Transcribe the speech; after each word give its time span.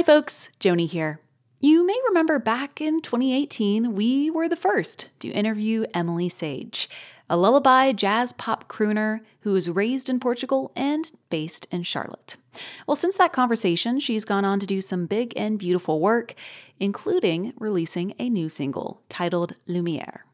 Hi, 0.00 0.04
folks. 0.04 0.48
Joni 0.58 0.88
here. 0.88 1.20
You 1.60 1.86
may 1.86 1.98
remember 2.08 2.38
back 2.38 2.80
in 2.80 3.02
2018, 3.02 3.94
we 3.94 4.30
were 4.30 4.48
the 4.48 4.56
first 4.56 5.08
to 5.18 5.28
interview 5.28 5.84
Emily 5.92 6.30
Sage, 6.30 6.88
a 7.28 7.36
lullaby 7.36 7.92
jazz 7.92 8.32
pop 8.32 8.66
crooner 8.66 9.20
who 9.40 9.52
was 9.52 9.68
raised 9.68 10.08
in 10.08 10.18
Portugal 10.18 10.72
and 10.74 11.12
based 11.28 11.66
in 11.70 11.82
Charlotte. 11.82 12.38
Well, 12.86 12.96
since 12.96 13.18
that 13.18 13.34
conversation, 13.34 14.00
she's 14.00 14.24
gone 14.24 14.46
on 14.46 14.58
to 14.60 14.66
do 14.66 14.80
some 14.80 15.04
big 15.04 15.34
and 15.36 15.58
beautiful 15.58 16.00
work, 16.00 16.32
including 16.78 17.52
releasing 17.58 18.14
a 18.18 18.30
new 18.30 18.48
single 18.48 19.02
titled 19.10 19.54
Lumiere. 19.66 20.24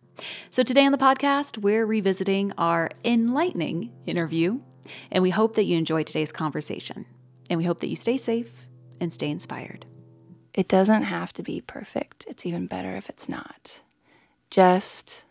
So 0.48 0.62
today 0.62 0.86
on 0.86 0.92
the 0.92 0.96
podcast, 0.96 1.58
we're 1.58 1.86
revisiting 1.86 2.52
our 2.56 2.88
enlightening 3.04 3.90
interview, 4.06 4.60
and 5.10 5.24
we 5.24 5.30
hope 5.30 5.56
that 5.56 5.64
you 5.64 5.76
enjoy 5.76 6.04
today's 6.04 6.30
conversation. 6.30 7.04
And 7.50 7.58
we 7.58 7.64
hope 7.64 7.80
that 7.80 7.88
you 7.88 7.96
stay 7.96 8.16
safe 8.16 8.65
and 9.00 9.12
stay 9.12 9.30
inspired. 9.30 9.86
It 10.54 10.68
doesn't 10.68 11.02
have 11.02 11.32
to 11.34 11.42
be 11.42 11.60
perfect. 11.60 12.24
It's 12.28 12.46
even 12.46 12.66
better 12.66 12.96
if 12.96 13.08
it's 13.08 13.28
not. 13.28 13.82
Just 14.50 15.24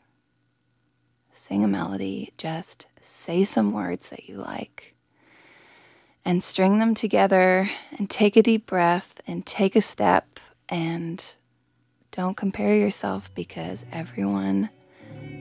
sing 1.31 1.63
a 1.63 1.67
melody, 1.67 2.31
just 2.38 2.88
say 3.02 3.43
some 3.43 3.71
words 3.71 4.09
that 4.09 4.30
you 4.30 4.38
like, 4.38 4.95
and 6.23 6.43
string 6.43 6.80
them 6.80 6.93
together, 6.93 7.70
and 7.98 8.09
take 8.09 8.35
a 8.35 8.43
deep 8.43 8.66
breath, 8.66 9.20
and 9.27 9.45
take 9.45 9.76
a 9.76 9.82
step, 9.82 10.40
and 10.70 11.35
don't 12.12 12.38
compare 12.38 12.76
yourself 12.76 13.34
because 13.34 13.85
everyone 13.91 14.70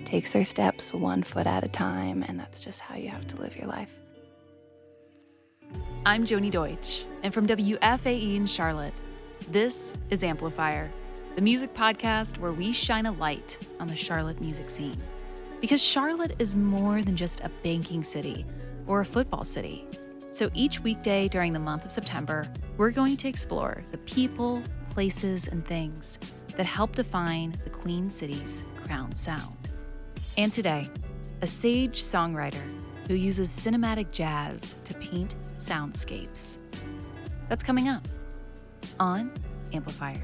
takes 0.05 0.33
their 0.33 0.45
steps 0.45 0.93
one 0.93 1.23
foot 1.23 1.47
at 1.47 1.65
a 1.65 1.69
time, 1.69 2.23
and 2.23 2.39
that's 2.39 2.61
just 2.61 2.81
how 2.81 2.97
you 2.97 3.09
have 3.09 3.27
to 3.29 3.37
live 3.37 3.57
your 3.57 3.67
life. 3.67 3.99
I'm 6.07 6.25
Joni 6.25 6.51
Deutsch, 6.51 7.07
and 7.23 7.33
from 7.33 7.47
WFAE 7.47 8.37
in 8.37 8.47
Charlotte, 8.47 9.03
this 9.49 9.97
is 10.11 10.23
Amplifier, 10.23 10.91
the 11.35 11.43
music 11.43 11.75
podcast 11.75 12.39
where 12.39 12.53
we 12.53 12.73
shine 12.73 13.07
a 13.07 13.13
light 13.13 13.59
on 13.81 13.89
the 13.89 13.97
Charlotte 13.97 14.41
music 14.41 14.71
scene. 14.71 15.01
Because 15.61 15.83
Charlotte 15.83 16.35
is 16.39 16.57
more 16.57 17.03
than 17.03 17.17
just 17.17 17.41
a 17.41 17.51
banking 17.63 18.03
city 18.03 18.45
or 18.87 19.01
a 19.01 19.05
football 19.05 19.45
city. 19.45 19.87
So 20.31 20.51
each 20.53 20.81
weekday 20.81 21.29
during 21.29 21.53
the 21.53 21.59
month 21.59 21.85
of 21.85 21.93
September, 21.93 22.45
we're 22.77 22.91
going 22.91 23.17
to 23.19 23.29
explore 23.29 23.83
the 23.93 23.99
people, 23.99 24.63
places, 24.93 25.49
and 25.49 25.65
things 25.65 26.19
that 26.57 26.67
help 26.67 26.95
define 26.95 27.59
the 27.65 27.71
Queen 27.71 28.11
City's 28.11 28.65
crown 28.85 29.15
sound. 29.15 29.57
And 30.37 30.53
today, 30.53 30.91
a 31.41 31.47
sage 31.47 32.03
songwriter 32.03 32.63
who 33.07 33.15
uses 33.15 33.51
cinematic 33.51 34.11
jazz 34.11 34.77
to 34.85 34.95
paint 34.95 35.35
soundscapes. 35.55 36.59
That's 37.49 37.63
coming 37.63 37.89
up 37.89 38.07
on 39.01 39.33
Amplifier. 39.73 40.23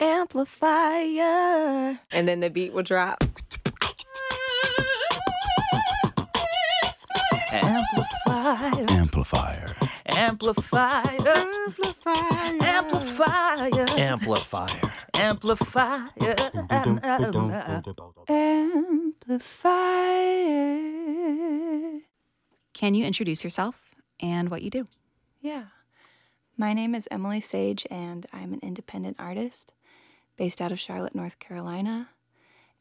Amplifier. 0.00 1.98
And 2.10 2.26
then 2.26 2.40
the 2.40 2.50
beat 2.50 2.72
will 2.72 2.82
drop. 2.82 3.22
Amplifier. 7.52 8.86
Amplifier. 8.90 9.76
Amplifier. 10.06 11.18
Amplifier. 12.62 13.86
Amplifier. 13.96 14.92
Amplifier. 15.14 15.14
Amplifier. 15.14 16.08
Amplifier. 18.28 19.20
Can 22.72 22.94
you 22.94 23.04
introduce 23.04 23.44
yourself 23.44 23.94
and 24.20 24.50
what 24.50 24.62
you 24.62 24.70
do? 24.70 24.88
Yeah. 25.40 25.64
My 26.56 26.72
name 26.72 26.94
is 26.94 27.08
Emily 27.10 27.40
Sage, 27.40 27.86
and 27.90 28.26
I'm 28.32 28.52
an 28.52 28.60
independent 28.62 29.16
artist 29.18 29.72
based 30.36 30.60
out 30.60 30.72
of 30.72 30.80
Charlotte, 30.80 31.14
North 31.14 31.38
Carolina. 31.38 32.08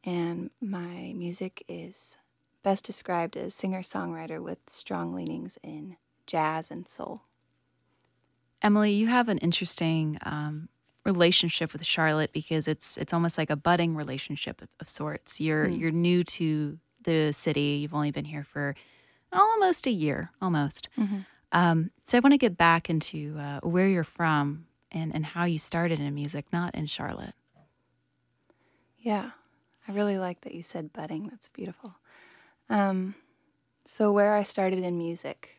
And 0.04 0.50
my 0.60 1.14
music 1.16 1.64
is 1.68 2.18
best 2.64 2.86
described 2.86 3.38
as 3.38 3.54
singer 3.54 3.82
songwriter 3.82 4.42
with 4.42 4.60
strong 4.68 5.14
leanings 5.14 5.58
in 5.64 5.98
jazz 6.32 6.72
and 6.72 6.88
soul. 6.88 7.22
Emily, 8.62 8.92
you 8.94 9.08
have 9.08 9.28
an 9.30 9.38
interesting 9.40 10.18
um, 10.24 10.70
relationship 11.06 11.74
with 11.74 11.84
Charlotte 11.86 12.32
because 12.32 12.68
it's 12.68 12.98
it's 12.98 13.14
almost 13.14 13.38
like 13.38 13.50
a 13.50 13.56
budding 13.56 13.96
relationship 13.96 14.62
of, 14.62 14.70
of 14.80 14.88
sorts. 14.88 15.42
You're 15.42 15.68
Mm. 15.68 15.80
you're 15.80 15.92
new 16.10 16.24
to 16.38 16.78
the 17.04 17.32
city. 17.34 17.80
You've 17.82 17.94
only 17.94 18.12
been 18.12 18.26
here 18.26 18.44
for 18.44 18.76
almost 19.34 19.88
a 19.88 19.92
year, 19.92 20.30
almost. 20.42 20.88
Um, 21.54 21.92
so 22.04 22.18
I 22.18 22.22
want 22.22 22.34
to 22.34 22.38
get 22.38 22.56
back 22.58 22.90
into 22.90 23.36
uh, 23.40 23.60
where 23.62 23.88
you're 23.88 24.04
from 24.06 24.68
and 24.92 25.14
and 25.16 25.26
how 25.26 25.46
you 25.46 25.58
started 25.58 26.00
in 26.00 26.14
music, 26.14 26.46
not 26.54 26.76
in 26.76 26.86
Charlotte. 26.86 27.34
Yeah, 29.00 29.32
I 29.88 29.92
really 29.92 30.18
like 30.20 30.42
that 30.42 30.54
you 30.54 30.62
said 30.64 30.94
budding. 30.94 31.28
That's 31.30 31.50
beautiful. 31.50 31.96
Um, 32.70 33.16
so, 33.86 34.12
where 34.12 34.34
I 34.36 34.44
started 34.44 34.80
in 34.84 34.98
music. 34.98 35.58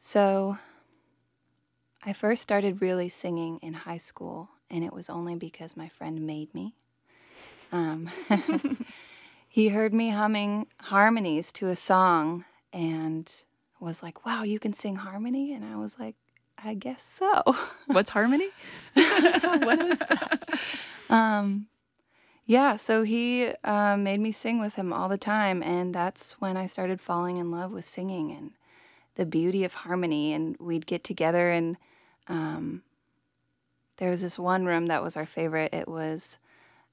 So, 0.00 0.58
I 2.04 2.12
first 2.12 2.40
started 2.40 2.80
really 2.80 3.08
singing 3.08 3.58
in 3.58 3.74
high 3.74 3.96
school, 3.96 4.48
and 4.70 4.84
it 4.84 4.92
was 4.92 5.10
only 5.10 5.34
because 5.34 5.76
my 5.76 5.88
friend 5.88 6.24
made 6.24 6.54
me. 6.54 6.76
Um, 7.72 8.08
he 9.48 9.70
heard 9.70 9.92
me 9.92 10.10
humming 10.10 10.68
harmonies 10.82 11.50
to 11.54 11.68
a 11.68 11.74
song 11.74 12.44
and 12.72 13.28
was 13.80 14.00
like, 14.00 14.24
Wow, 14.24 14.44
you 14.44 14.60
can 14.60 14.72
sing 14.72 14.94
harmony? 14.94 15.52
And 15.52 15.64
I 15.64 15.74
was 15.74 15.98
like, 15.98 16.14
I 16.62 16.74
guess 16.74 17.02
so. 17.02 17.42
What's 17.88 18.10
harmony? 18.10 18.50
what 18.94 19.84
is 19.84 19.98
that? 19.98 20.60
Um, 21.10 21.66
yeah, 22.46 22.76
so 22.76 23.02
he 23.02 23.50
uh, 23.64 23.96
made 23.96 24.20
me 24.20 24.30
sing 24.30 24.60
with 24.60 24.76
him 24.76 24.92
all 24.92 25.08
the 25.08 25.18
time, 25.18 25.60
and 25.60 25.92
that's 25.92 26.40
when 26.40 26.56
I 26.56 26.66
started 26.66 27.00
falling 27.00 27.38
in 27.38 27.50
love 27.50 27.72
with 27.72 27.84
singing 27.84 28.30
and 28.30 28.52
the 29.18 29.26
beauty 29.26 29.64
of 29.64 29.74
harmony. 29.74 30.32
And 30.32 30.56
we'd 30.58 30.86
get 30.86 31.04
together, 31.04 31.50
and 31.50 31.76
um, 32.26 32.82
there 33.98 34.10
was 34.10 34.22
this 34.22 34.38
one 34.38 34.64
room 34.64 34.86
that 34.86 35.02
was 35.02 35.16
our 35.16 35.26
favorite. 35.26 35.74
It 35.74 35.88
was 35.88 36.38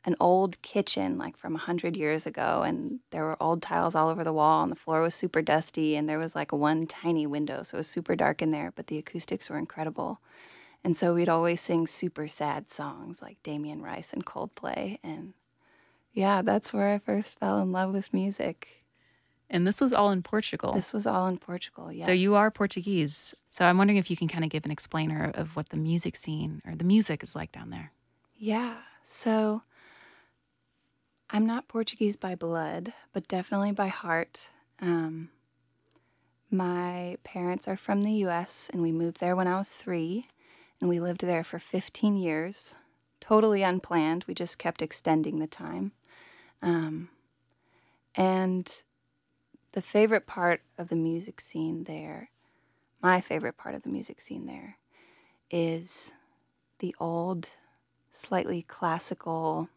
an 0.03 0.15
old 0.19 0.61
kitchen, 0.61 1.17
like 1.17 1.35
from 1.35 1.55
a 1.55 1.59
hundred 1.59 1.97
years 1.97 2.27
ago, 2.27 2.61
and 2.63 2.99
there 3.11 3.23
were 3.23 3.41
old 3.41 3.61
tiles 3.61 3.95
all 3.95 4.09
over 4.09 4.23
the 4.23 4.33
wall, 4.33 4.61
and 4.61 4.71
the 4.71 4.75
floor 4.75 5.01
was 5.01 5.15
super 5.15 5.41
dusty, 5.41 5.95
and 5.95 6.07
there 6.07 6.19
was 6.19 6.35
like 6.35 6.51
one 6.51 6.85
tiny 6.85 7.25
window, 7.25 7.63
so 7.63 7.77
it 7.77 7.79
was 7.79 7.87
super 7.87 8.15
dark 8.15 8.41
in 8.41 8.51
there, 8.51 8.71
but 8.75 8.87
the 8.87 8.99
acoustics 8.99 9.49
were 9.49 9.57
incredible. 9.57 10.19
And 10.83 10.95
so 10.95 11.15
we'd 11.15 11.29
always 11.29 11.61
sing 11.61 11.87
super 11.87 12.27
sad 12.27 12.69
songs 12.69 13.19
like 13.19 13.41
Damien 13.41 13.81
Rice 13.81 14.13
and 14.13 14.23
Coldplay. 14.23 14.99
And 15.03 15.33
yeah, 16.13 16.43
that's 16.43 16.71
where 16.71 16.93
I 16.93 16.99
first 16.99 17.39
fell 17.39 17.59
in 17.59 17.71
love 17.71 17.91
with 17.91 18.13
music. 18.13 18.84
And 19.49 19.67
this 19.67 19.79
was 19.79 19.93
all 19.93 20.11
in 20.11 20.23
Portugal. 20.23 20.73
This 20.73 20.93
was 20.93 21.05
all 21.05 21.27
in 21.27 21.37
Portugal. 21.37 21.91
Yes. 21.91 22.05
So 22.05 22.11
you 22.11 22.35
are 22.35 22.49
Portuguese. 22.49 23.33
So 23.49 23.65
I'm 23.65 23.77
wondering 23.77 23.97
if 23.97 24.09
you 24.09 24.17
can 24.17 24.27
kind 24.27 24.43
of 24.43 24.49
give 24.49 24.65
an 24.65 24.71
explainer 24.71 25.31
of 25.33 25.55
what 25.55 25.69
the 25.69 25.77
music 25.77 26.15
scene 26.15 26.61
or 26.65 26.75
the 26.75 26.83
music 26.83 27.21
is 27.21 27.35
like 27.35 27.51
down 27.51 27.69
there. 27.69 27.91
Yeah. 28.37 28.77
So 29.03 29.61
I'm 31.29 31.45
not 31.45 31.67
Portuguese 31.67 32.15
by 32.15 32.35
blood, 32.35 32.93
but 33.13 33.27
definitely 33.27 33.71
by 33.71 33.87
heart. 33.87 34.49
Um, 34.81 35.29
my 36.51 37.17
parents 37.23 37.67
are 37.67 37.77
from 37.77 38.03
the 38.03 38.13
US, 38.25 38.69
and 38.71 38.81
we 38.81 38.91
moved 38.91 39.19
there 39.19 39.35
when 39.35 39.47
I 39.47 39.57
was 39.57 39.75
three, 39.75 40.27
and 40.79 40.89
we 40.89 40.99
lived 40.99 41.21
there 41.21 41.43
for 41.43 41.59
15 41.59 42.17
years. 42.17 42.77
Totally 43.19 43.63
unplanned. 43.63 44.25
We 44.27 44.33
just 44.33 44.57
kept 44.57 44.81
extending 44.81 45.39
the 45.39 45.47
time. 45.47 45.91
Um, 46.61 47.09
and 48.15 48.83
the 49.75 49.81
favorite 49.81 50.25
part 50.25 50.61
of 50.77 50.87
the 50.87 50.95
music 50.95 51.41
scene 51.41 51.83
there, 51.83 52.29
my 53.03 53.19
favorite 53.19 53.57
part 53.57 53.75
of 53.75 53.83
the 53.83 53.89
music 53.89 54.21
scene 54.21 54.45
there, 54.45 54.77
is 55.51 56.13
the 56.79 56.95
old, 56.97 57.49
slightly 58.09 58.61
classical 58.61 59.67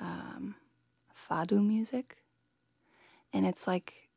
um, 0.00 0.56
fado 1.16 1.64
music. 1.64 2.16
And 3.32 3.46
it's 3.46 3.68
like 3.68 4.08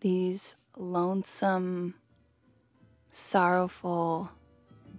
these 0.00 0.54
lonesome, 0.76 1.94
sorrowful 3.10 4.30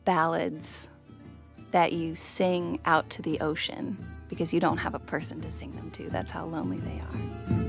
ballads 0.04 0.90
that 1.72 1.94
you 1.94 2.16
sing 2.16 2.82
out 2.84 3.10
to 3.12 3.22
the 3.22 3.40
ocean 3.40 3.98
because 4.28 4.54
you 4.54 4.60
don't 4.60 4.78
have 4.78 4.94
a 4.94 5.00
person 5.00 5.40
to 5.40 5.50
sing 5.50 5.74
them 5.78 5.90
to. 5.92 6.10
That's 6.10 6.34
how 6.34 6.46
lonely 6.46 6.80
they 6.80 7.00
are. 7.00 7.61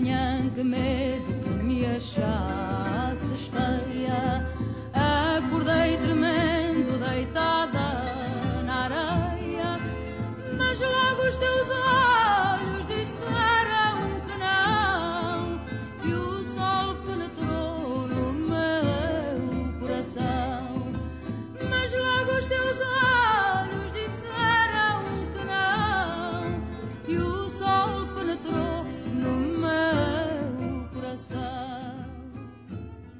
Manhã 0.00 0.48
que 0.54 0.64
medo 0.64 1.42
que 1.42 1.50
me 1.62 1.84
achasses 1.84 3.50
feia 3.52 4.49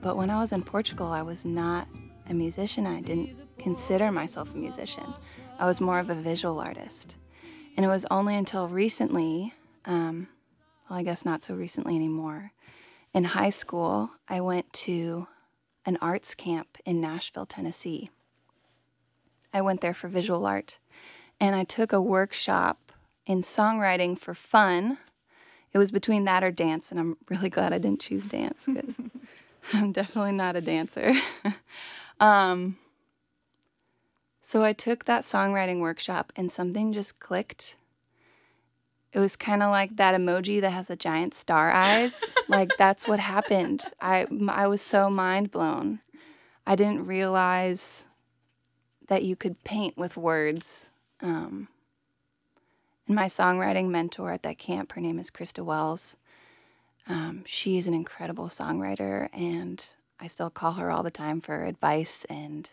but 0.00 0.16
when 0.16 0.30
I 0.30 0.38
was 0.38 0.52
in 0.52 0.62
Portugal, 0.62 1.08
I 1.08 1.22
was 1.22 1.44
not 1.44 1.88
a 2.28 2.34
musician. 2.34 2.86
I 2.86 3.00
didn't 3.00 3.36
consider 3.58 4.10
myself 4.10 4.54
a 4.54 4.56
musician. 4.56 5.14
I 5.58 5.66
was 5.66 5.80
more 5.80 5.98
of 5.98 6.08
a 6.08 6.14
visual 6.14 6.58
artist. 6.58 7.16
And 7.76 7.84
it 7.84 7.88
was 7.88 8.06
only 8.10 8.34
until 8.34 8.68
recently, 8.68 9.54
um, 9.84 10.28
well, 10.88 10.98
I 10.98 11.02
guess 11.02 11.24
not 11.24 11.42
so 11.42 11.54
recently 11.54 11.96
anymore, 11.96 12.52
in 13.12 13.24
high 13.24 13.50
school, 13.50 14.10
I 14.28 14.40
went 14.40 14.72
to 14.72 15.26
an 15.84 15.98
arts 16.00 16.34
camp 16.34 16.78
in 16.84 17.00
Nashville, 17.00 17.46
Tennessee. 17.46 18.10
I 19.52 19.60
went 19.60 19.80
there 19.80 19.94
for 19.94 20.08
visual 20.08 20.46
art 20.46 20.78
and 21.40 21.56
I 21.56 21.64
took 21.64 21.92
a 21.92 22.00
workshop 22.00 22.92
in 23.26 23.40
songwriting 23.40 24.16
for 24.18 24.34
fun. 24.34 24.98
It 25.72 25.78
was 25.78 25.90
between 25.90 26.24
that 26.24 26.44
or 26.44 26.50
dance, 26.50 26.90
and 26.90 27.00
I'm 27.00 27.16
really 27.28 27.48
glad 27.48 27.72
I 27.72 27.78
didn't 27.78 28.00
choose 28.00 28.26
dance 28.26 28.66
because 28.66 29.00
I'm 29.72 29.92
definitely 29.92 30.32
not 30.32 30.56
a 30.56 30.60
dancer. 30.60 31.14
um, 32.20 32.76
so 34.40 34.64
I 34.64 34.72
took 34.72 35.04
that 35.04 35.22
songwriting 35.22 35.80
workshop, 35.80 36.32
and 36.36 36.50
something 36.50 36.92
just 36.92 37.20
clicked. 37.20 37.76
It 39.12 39.18
was 39.18 39.36
kind 39.36 39.62
of 39.62 39.70
like 39.70 39.96
that 39.96 40.18
emoji 40.18 40.60
that 40.60 40.70
has 40.70 40.88
a 40.90 40.96
giant 40.96 41.34
star 41.34 41.72
eyes. 41.72 42.32
like 42.48 42.70
that's 42.78 43.08
what 43.08 43.20
happened. 43.20 43.92
I 44.00 44.26
I 44.48 44.66
was 44.66 44.82
so 44.82 45.10
mind 45.10 45.50
blown. 45.50 46.00
I 46.66 46.76
didn't 46.76 47.06
realize 47.06 48.06
that 49.08 49.24
you 49.24 49.34
could 49.34 49.64
paint 49.64 49.98
with 49.98 50.16
words. 50.16 50.90
Um, 51.20 51.68
and 53.06 53.16
my 53.16 53.26
songwriting 53.26 53.88
mentor 53.88 54.30
at 54.30 54.44
that 54.44 54.58
camp, 54.58 54.92
her 54.92 55.00
name 55.00 55.18
is 55.18 55.30
Krista 55.30 55.64
Wells. 55.64 56.16
Um, 57.10 57.42
she 57.44 57.76
is 57.76 57.88
an 57.88 57.94
incredible 57.94 58.46
songwriter, 58.46 59.28
and 59.32 59.84
I 60.20 60.28
still 60.28 60.48
call 60.48 60.74
her 60.74 60.92
all 60.92 61.02
the 61.02 61.10
time 61.10 61.40
for 61.40 61.64
advice 61.64 62.24
and 62.26 62.70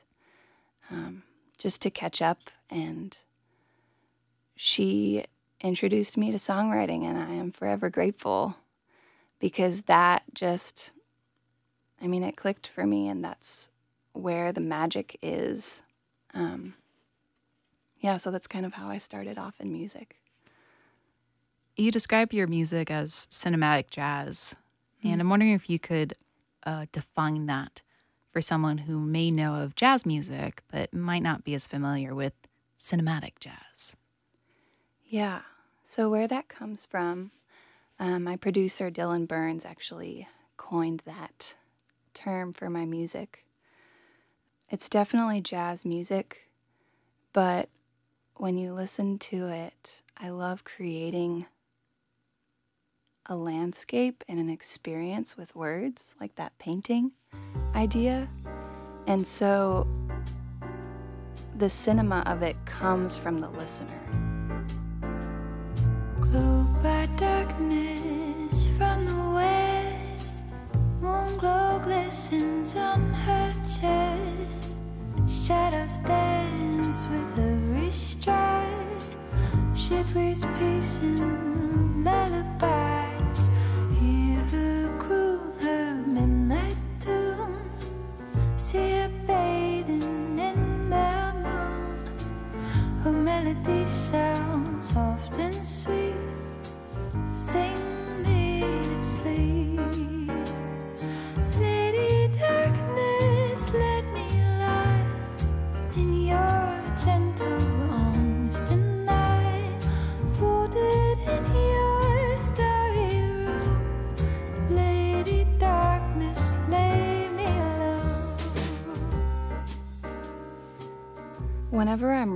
um, 0.92 1.24
just 1.58 1.82
to 1.82 1.90
catch 1.90 2.22
up. 2.22 2.52
And 2.70 3.18
she 4.56 5.26
introduced 5.60 6.18
me 6.18 6.30
to 6.30 6.38
songwriting, 6.38 7.04
and 7.04 7.18
I 7.18 7.32
am 7.34 7.52
forever 7.52 7.90
grateful 7.90 8.58
because 9.40 9.84
that 9.84 10.22
just, 10.36 10.92
I 12.00 12.06
mean, 12.06 12.24
it 12.24 12.38
clicked 12.38 12.68
for 12.68 12.86
me, 12.86 13.08
and 13.08 13.26
that's 13.26 13.72
where 14.14 14.52
the 14.52 14.62
magic 14.62 15.18
is. 15.24 15.82
Um, 16.36 16.76
yeah, 18.00 18.18
so 18.18 18.30
that's 18.30 18.48
kind 18.48 18.68
of 18.68 18.76
how 18.76 18.88
I 18.88 19.00
started 19.00 19.40
off 19.40 19.60
in 19.60 19.74
music. 19.74 20.18
You 21.80 21.92
describe 21.92 22.34
your 22.34 22.48
music 22.48 22.90
as 22.90 23.28
cinematic 23.30 23.92
jazz, 23.92 24.56
mm-hmm. 25.00 25.14
and 25.14 25.22
I'm 25.22 25.30
wondering 25.30 25.54
if 25.54 25.70
you 25.70 25.78
could 25.78 26.14
uh, 26.64 26.88
define 26.92 27.46
that 27.46 27.82
for 28.32 28.42
someone 28.42 28.80
who 28.80 29.00
may 29.00 29.30
know 29.30 29.62
of 29.62 29.76
jazz 29.76 30.04
music 30.04 30.64
but 30.72 30.92
might 30.92 31.22
not 31.22 31.44
be 31.44 31.54
as 31.54 31.68
familiar 31.68 32.16
with 32.16 32.34
cinematic 32.80 33.34
jazz. 33.40 33.96
Yeah. 35.06 35.42
So, 35.84 36.10
where 36.10 36.28
that 36.28 36.48
comes 36.48 36.88
from, 36.88 37.30
um, 38.00 38.24
my 38.24 38.38
producer 38.38 38.90
Dylan 38.90 39.28
Burns 39.28 39.64
actually 39.64 40.28
coined 40.58 41.04
that 41.06 41.56
term 42.16 42.54
for 42.54 42.72
my 42.72 42.86
music. 42.86 43.46
It's 44.72 44.90
definitely 44.90 45.42
jazz 45.42 45.86
music, 45.86 46.50
but 47.34 47.70
when 48.36 48.58
you 48.58 48.74
listen 48.74 49.20
to 49.20 49.48
it, 49.48 50.02
I 50.18 50.30
love 50.30 50.64
creating 50.64 51.46
a 53.28 53.36
landscape 53.36 54.24
and 54.28 54.40
an 54.40 54.50
experience 54.50 55.38
with 55.38 55.56
words, 55.56 56.16
like 56.20 56.36
that 56.36 56.58
painting 56.60 57.12
idea. 57.76 58.28
And 59.06 59.26
so 59.26 59.88
the 61.58 61.70
cinema 61.70 62.24
of 62.26 62.44
it 62.44 62.56
comes 62.66 63.18
from 63.18 63.40
the 63.40 63.50
listener. 63.50 64.02
Glowed 66.20 66.84
by 66.84 67.08
darkness 67.18 68.68
from 68.78 69.06
the 69.06 69.36
west, 69.36 70.44
moon 71.02 71.38
glow 71.38 71.80
glistens 71.84 72.76
on 72.76 73.14
her 73.14 73.54
chest. 73.80 74.72
Shadows 75.28 75.98
dance 76.06 77.08
with 77.08 77.40
every 77.40 77.92
stride. 77.92 78.76
She 79.76 80.02
breathes 80.12 80.46
peace 80.60 81.00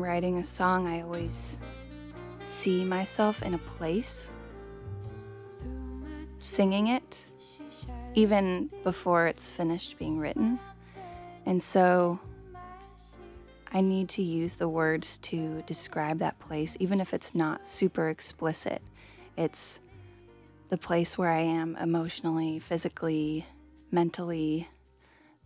Writing 0.01 0.39
a 0.39 0.44
song, 0.44 0.88
I 0.88 1.03
always 1.03 1.59
see 2.39 2.83
myself 2.83 3.44
in 3.44 3.53
a 3.53 3.59
place 3.59 4.33
singing 6.39 6.88
it, 6.88 7.24
even 8.15 8.71
before 8.83 9.27
it's 9.27 9.51
finished 9.51 10.00
being 10.00 10.17
written. 10.17 10.60
And 11.46 11.62
so 11.62 12.20
I 13.72 13.81
need 13.81 14.10
to 14.10 14.24
use 14.24 14.55
the 14.55 14.67
words 14.67 15.20
to 15.20 15.62
describe 15.67 16.17
that 16.17 16.39
place, 16.39 16.75
even 16.79 17.00
if 17.00 17.13
it's 17.13 17.36
not 17.36 17.67
super 17.67 18.10
explicit. 18.10 18.81
It's 19.38 19.79
the 20.70 20.77
place 20.77 21.15
where 21.15 21.29
I 21.29 21.41
am 21.41 21.75
emotionally, 21.75 22.58
physically, 22.58 23.46
mentally, 23.91 24.67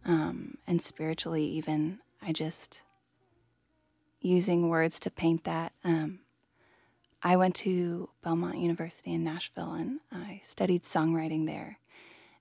um, 0.05 0.57
and 0.65 0.81
spiritually, 0.81 1.43
even. 1.43 1.99
I 2.21 2.31
just 2.31 2.84
using 4.25 4.69
words 4.69 4.99
to 4.99 5.11
paint 5.11 5.43
that. 5.43 5.71
Um, 5.83 6.19
I 7.21 7.37
went 7.37 7.55
to 7.57 8.09
Belmont 8.23 8.57
University 8.57 9.13
in 9.13 9.23
Nashville 9.23 9.73
and 9.73 9.99
I 10.11 10.41
studied 10.43 10.83
songwriting 10.83 11.45
there. 11.45 11.79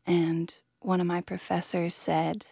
And 0.06 0.54
one 0.80 1.00
of 1.00 1.06
my 1.06 1.20
professors 1.20 1.94
said, 1.94 2.46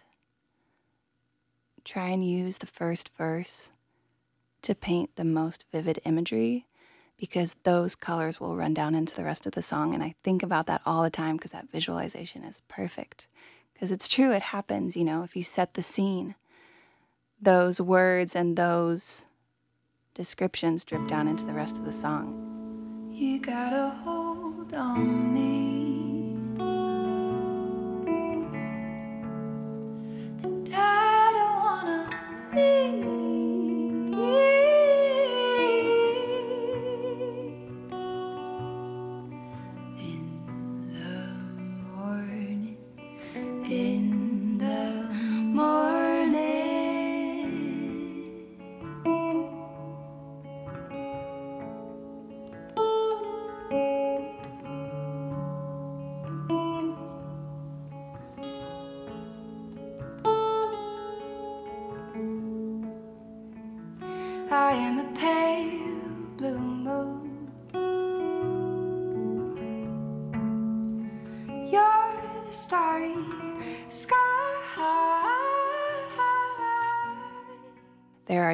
try 1.85 2.09
and 2.09 2.27
use 2.27 2.59
the 2.59 2.67
first 2.67 3.11
verse 3.17 3.73
to 4.63 4.75
paint 4.75 5.17
the 5.17 5.25
most 5.25 5.65
vivid 5.73 5.99
imagery 6.05 6.67
because 7.19 7.57
those 7.63 7.95
colors 7.95 8.39
will 8.39 8.57
run 8.57 8.75
down 8.75 8.95
into 8.95 9.15
the 9.15 9.25
rest 9.25 9.47
of 9.47 9.53
the 9.53 9.63
song. 9.63 9.95
And 9.95 10.03
I 10.03 10.15
think 10.23 10.43
about 10.43 10.67
that 10.67 10.83
all 10.85 11.03
the 11.03 11.11
time 11.11 11.37
because 11.37 11.53
that 11.53 11.71
visualization 11.71 12.45
is 12.45 12.63
perfect. 12.69 13.29
Because 13.73 13.93
it's 13.93 14.09
true, 14.09 14.33
it 14.33 14.43
happens, 14.43 14.97
you 14.97 15.05
know, 15.05 15.23
if 15.23 15.35
you 15.37 15.43
set 15.43 15.75
the 15.75 15.83
scene 15.83 16.35
those 17.43 17.81
words 17.81 18.37
and 18.37 18.57
those 18.57 19.27
descriptions 20.15 20.85
drip 20.85 21.09
down 21.09 21.27
into 21.27 21.45
the 21.45 21.53
rest 21.53 21.77
of 21.77 21.85
the 21.85 21.93
song. 21.93 23.11
You 23.11 23.41
gotta 23.41 23.91
hold 24.05 24.73
on 24.73 25.35
me. 25.35 25.72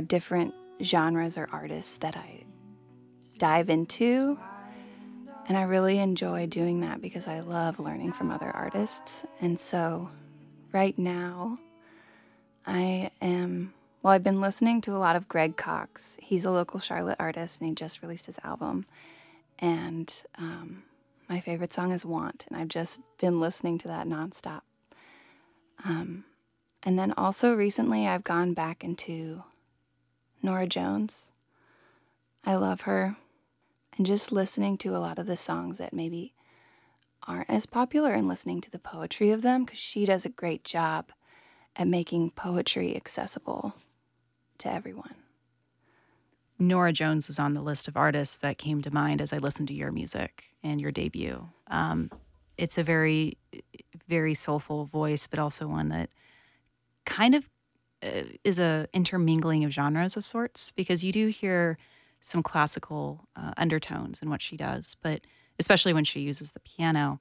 Different 0.08 0.54
genres 0.82 1.38
or 1.38 1.48
artists 1.52 1.96
that 1.98 2.16
I 2.16 2.44
dive 3.38 3.70
into. 3.70 4.38
And 5.46 5.56
I 5.56 5.62
really 5.62 5.98
enjoy 5.98 6.46
doing 6.46 6.80
that 6.80 7.00
because 7.00 7.26
I 7.26 7.40
love 7.40 7.80
learning 7.80 8.12
from 8.12 8.30
other 8.30 8.50
artists. 8.50 9.24
And 9.40 9.58
so, 9.58 10.10
right 10.72 10.98
now, 10.98 11.58
I 12.66 13.10
am, 13.22 13.72
well, 14.02 14.12
I've 14.12 14.22
been 14.22 14.42
listening 14.42 14.82
to 14.82 14.94
a 14.94 14.98
lot 14.98 15.16
of 15.16 15.26
Greg 15.26 15.56
Cox. 15.56 16.18
He's 16.20 16.44
a 16.44 16.50
local 16.50 16.80
Charlotte 16.80 17.16
artist 17.18 17.60
and 17.60 17.68
he 17.70 17.74
just 17.74 18.02
released 18.02 18.26
his 18.26 18.38
album. 18.44 18.84
And 19.58 20.12
um, 20.36 20.82
my 21.30 21.40
favorite 21.40 21.72
song 21.72 21.92
is 21.92 22.04
Want. 22.04 22.44
And 22.48 22.56
I've 22.58 22.68
just 22.68 23.00
been 23.18 23.40
listening 23.40 23.78
to 23.78 23.88
that 23.88 24.06
nonstop. 24.06 24.60
Um, 25.82 26.24
and 26.82 26.98
then 26.98 27.12
also 27.16 27.54
recently, 27.54 28.06
I've 28.06 28.24
gone 28.24 28.52
back 28.52 28.84
into 28.84 29.44
Norah 30.42 30.66
Jones. 30.66 31.32
I 32.44 32.54
love 32.54 32.82
her. 32.82 33.16
And 33.96 34.06
just 34.06 34.30
listening 34.30 34.78
to 34.78 34.96
a 34.96 34.98
lot 34.98 35.18
of 35.18 35.26
the 35.26 35.36
songs 35.36 35.78
that 35.78 35.92
maybe 35.92 36.34
aren't 37.26 37.50
as 37.50 37.66
popular 37.66 38.12
and 38.12 38.28
listening 38.28 38.60
to 38.60 38.70
the 38.70 38.78
poetry 38.78 39.30
of 39.30 39.42
them 39.42 39.64
because 39.64 39.78
she 39.78 40.04
does 40.04 40.24
a 40.24 40.30
great 40.30 40.64
job 40.64 41.10
at 41.76 41.86
making 41.86 42.30
poetry 42.30 42.96
accessible 42.96 43.74
to 44.58 44.72
everyone. 44.72 45.14
Norah 46.58 46.92
Jones 46.92 47.28
was 47.28 47.38
on 47.38 47.54
the 47.54 47.62
list 47.62 47.86
of 47.86 47.96
artists 47.96 48.36
that 48.38 48.58
came 48.58 48.82
to 48.82 48.92
mind 48.92 49.20
as 49.20 49.32
I 49.32 49.38
listened 49.38 49.68
to 49.68 49.74
your 49.74 49.92
music 49.92 50.56
and 50.62 50.80
your 50.80 50.90
debut. 50.90 51.48
Um, 51.68 52.10
it's 52.56 52.78
a 52.78 52.82
very, 52.82 53.38
very 54.08 54.34
soulful 54.34 54.84
voice, 54.84 55.28
but 55.28 55.38
also 55.38 55.68
one 55.68 55.88
that 55.90 56.10
kind 57.06 57.34
of 57.34 57.48
is 58.02 58.58
a 58.58 58.86
intermingling 58.92 59.64
of 59.64 59.72
genres 59.72 60.16
of 60.16 60.24
sorts 60.24 60.70
because 60.70 61.04
you 61.04 61.12
do 61.12 61.28
hear 61.28 61.78
some 62.20 62.42
classical 62.42 63.28
uh, 63.36 63.52
undertones 63.56 64.22
in 64.22 64.30
what 64.30 64.42
she 64.42 64.56
does, 64.56 64.96
but 65.02 65.20
especially 65.58 65.92
when 65.92 66.04
she 66.04 66.20
uses 66.20 66.52
the 66.52 66.60
piano. 66.60 67.20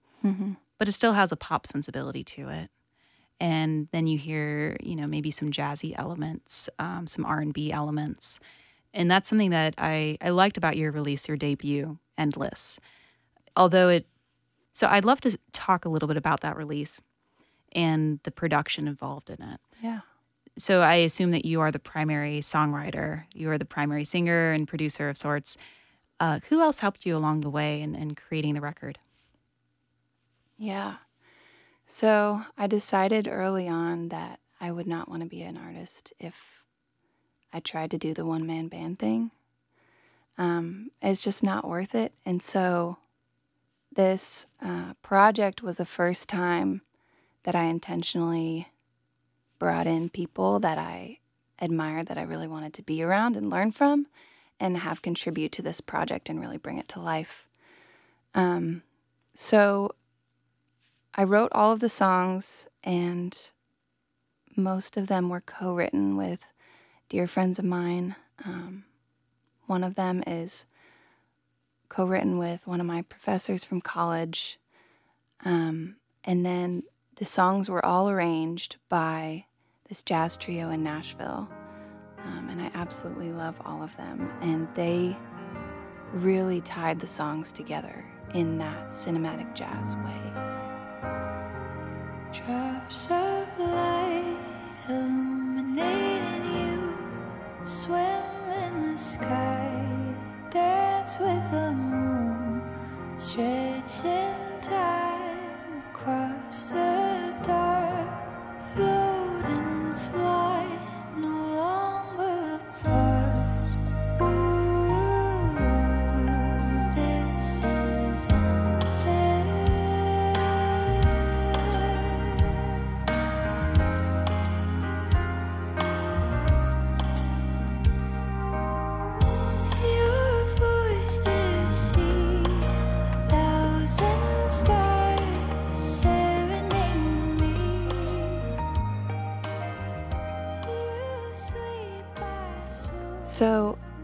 But 0.77 0.87
it 0.87 0.91
still 0.93 1.13
has 1.13 1.31
a 1.31 1.37
pop 1.37 1.65
sensibility 1.65 2.23
to 2.23 2.49
it. 2.49 2.69
And 3.39 3.87
then 3.91 4.07
you 4.07 4.17
hear, 4.17 4.77
you 4.81 4.95
know, 4.95 5.07
maybe 5.07 5.29
some 5.31 5.51
jazzy 5.51 5.93
elements, 5.95 6.69
um, 6.79 7.05
some 7.05 7.25
R 7.25 7.39
and 7.39 7.53
B 7.53 7.71
elements, 7.71 8.39
and 8.93 9.09
that's 9.11 9.27
something 9.27 9.51
that 9.51 9.75
I 9.77 10.17
I 10.21 10.29
liked 10.29 10.57
about 10.57 10.75
your 10.75 10.91
release, 10.91 11.27
your 11.27 11.37
debut, 11.37 11.99
Endless. 12.17 12.79
Although 13.55 13.89
it, 13.89 14.07
so 14.71 14.87
I'd 14.87 15.05
love 15.05 15.21
to 15.21 15.37
talk 15.51 15.85
a 15.85 15.89
little 15.89 16.07
bit 16.07 16.17
about 16.17 16.41
that 16.41 16.57
release 16.57 16.99
and 17.73 18.19
the 18.23 18.31
production 18.31 18.87
involved 18.87 19.29
in 19.29 19.41
it. 19.41 19.59
Yeah. 19.81 20.01
So 20.57 20.81
I 20.81 20.95
assume 20.95 21.31
that 21.31 21.45
you 21.45 21.61
are 21.61 21.71
the 21.71 21.79
primary 21.79 22.39
songwriter, 22.39 23.25
you 23.33 23.49
are 23.51 23.59
the 23.59 23.65
primary 23.65 24.03
singer 24.03 24.51
and 24.51 24.67
producer 24.67 25.07
of 25.07 25.17
sorts. 25.17 25.55
Uh, 26.19 26.39
who 26.49 26.61
else 26.61 26.79
helped 26.79 27.05
you 27.05 27.15
along 27.15 27.41
the 27.41 27.49
way 27.49 27.79
in, 27.79 27.93
in 27.93 28.15
creating 28.15 28.55
the 28.55 28.61
record? 28.61 28.97
Yeah. 30.57 30.95
So 31.85 32.41
I 32.57 32.65
decided 32.65 33.27
early 33.27 33.67
on 33.67 34.09
that 34.09 34.39
I 34.59 34.71
would 34.71 34.87
not 34.87 35.07
want 35.07 35.21
to 35.21 35.29
be 35.29 35.43
an 35.43 35.57
artist 35.57 36.11
if 36.19 36.63
I 37.53 37.59
tried 37.59 37.91
to 37.91 37.99
do 37.99 38.15
the 38.15 38.25
one 38.25 38.45
man 38.47 38.67
band 38.67 38.97
thing. 38.97 39.29
Um, 40.39 40.89
it's 41.01 41.23
just 41.23 41.43
not 41.43 41.67
worth 41.67 41.93
it. 41.93 42.13
And 42.25 42.41
so 42.41 42.97
this 43.93 44.47
uh, 44.59 44.93
project 45.03 45.61
was 45.61 45.77
the 45.77 45.85
first 45.85 46.27
time 46.27 46.81
that 47.43 47.55
I 47.55 47.65
intentionally 47.65 48.67
brought 49.59 49.87
in 49.87 50.09
people 50.09 50.59
that 50.59 50.77
I 50.77 51.19
admired, 51.59 52.07
that 52.07 52.17
I 52.17 52.23
really 52.23 52.47
wanted 52.47 52.73
to 52.75 52.83
be 52.83 53.01
around 53.01 53.35
and 53.35 53.49
learn 53.49 53.71
from, 53.71 54.07
and 54.59 54.77
have 54.77 55.01
contribute 55.01 55.51
to 55.53 55.61
this 55.61 55.81
project 55.81 56.29
and 56.29 56.39
really 56.39 56.57
bring 56.57 56.77
it 56.77 56.87
to 56.89 56.99
life. 56.99 57.47
Um, 58.35 58.83
so 59.33 59.95
I 61.15 61.23
wrote 61.23 61.51
all 61.51 61.71
of 61.71 61.79
the 61.79 61.89
songs, 61.89 62.67
and 62.83 63.35
most 64.55 64.97
of 64.97 65.07
them 65.07 65.29
were 65.29 65.41
co 65.41 65.73
written 65.73 66.15
with 66.17 66.45
dear 67.09 67.27
friends 67.27 67.59
of 67.59 67.65
mine. 67.65 68.15
Um, 68.45 68.85
one 69.65 69.83
of 69.83 69.95
them 69.95 70.23
is 70.27 70.65
co 71.89 72.05
written 72.05 72.37
with 72.37 72.67
one 72.67 72.79
of 72.79 72.85
my 72.85 73.01
professors 73.01 73.65
from 73.65 73.81
college. 73.81 74.59
Um, 75.45 75.95
and 76.23 76.45
then 76.45 76.83
the 77.17 77.25
songs 77.25 77.67
were 77.69 77.83
all 77.83 78.09
arranged 78.09 78.77
by 78.89 79.45
this 79.89 80.03
jazz 80.03 80.37
trio 80.37 80.69
in 80.69 80.83
Nashville. 80.83 81.49
Um, 82.23 82.49
and 82.49 82.61
I 82.61 82.69
absolutely 82.73 83.31
love 83.31 83.59
all 83.65 83.81
of 83.81 83.95
them. 83.97 84.29
And 84.41 84.67
they 84.75 85.17
really 86.13 86.61
tied 86.61 86.99
the 86.99 87.07
songs 87.07 87.51
together 87.51 88.05
in 88.33 88.57
that 88.59 88.89
cinematic 88.89 89.55
jazz 89.55 89.95
way. 89.95 90.31
Drops 92.33 93.09
of 93.09 93.59
light 93.59 94.37
illuminating 94.87 96.45
you. 96.55 96.97
Swim 97.65 98.23
in 98.51 98.93
the 98.93 98.99
sky, 98.99 100.05
dance 100.51 101.17
with 101.19 101.51
the 101.51 101.66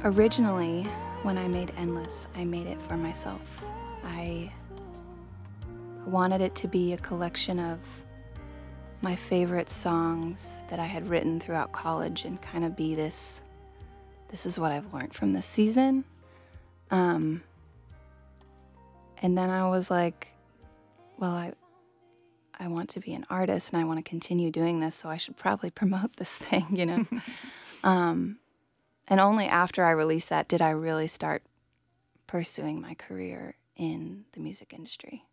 originally, 0.04 0.84
when 1.24 1.38
I 1.38 1.48
made 1.48 1.72
Endless, 1.78 2.28
I 2.36 2.44
made 2.44 2.68
it 2.68 2.82
for 2.82 2.98
myself. 2.98 3.64
I 4.04 4.52
wanted 6.06 6.42
it 6.42 6.56
to 6.56 6.68
be 6.68 6.94
a 6.94 6.98
collection 6.98 7.60
of 7.60 7.80
my 9.02 9.16
favorite 9.16 9.70
songs 9.70 10.62
that 10.70 10.80
I 10.80 10.86
had 10.86 11.08
written 11.08 11.40
throughout 11.40 11.72
college 11.72 12.26
and 12.26 12.42
kind 12.42 12.64
of 12.64 12.76
be 12.76 12.96
this 12.96 13.44
this 14.30 14.48
is 14.48 14.58
what 14.58 14.72
I've 14.72 14.92
learned 14.92 15.14
from 15.14 15.34
this 15.34 15.46
season. 15.46 16.06
Um, 16.90 17.44
and 19.22 19.38
then 19.38 19.52
I 19.52 19.70
was 19.70 19.92
like, 19.92 20.30
well, 21.20 21.34
I 21.34 21.54
I 22.60 22.68
want 22.68 22.90
to 22.92 23.00
be 23.00 23.14
an 23.14 23.26
artist 23.30 23.74
and 23.74 23.82
I 23.82 23.86
want 23.86 24.04
to 24.04 24.10
continue 24.10 24.52
doing 24.52 24.80
this, 24.80 24.96
so 24.96 25.10
I 25.10 25.18
should 25.18 25.38
probably 25.38 25.70
promote 25.82 26.16
this 26.18 26.38
thing, 26.38 26.68
you 26.72 26.86
know. 26.86 27.06
um, 27.84 28.40
and 29.08 29.20
only 29.20 29.46
after 29.48 29.84
I 29.86 29.92
released 29.92 30.30
that 30.30 30.48
did 30.48 30.62
I 30.62 30.70
really 30.70 31.08
start 31.08 31.44
pursuing 32.28 32.82
my 32.82 32.94
career 32.94 33.56
in 33.76 34.26
the 34.34 34.40
music 34.40 34.74
industry. 34.74 35.26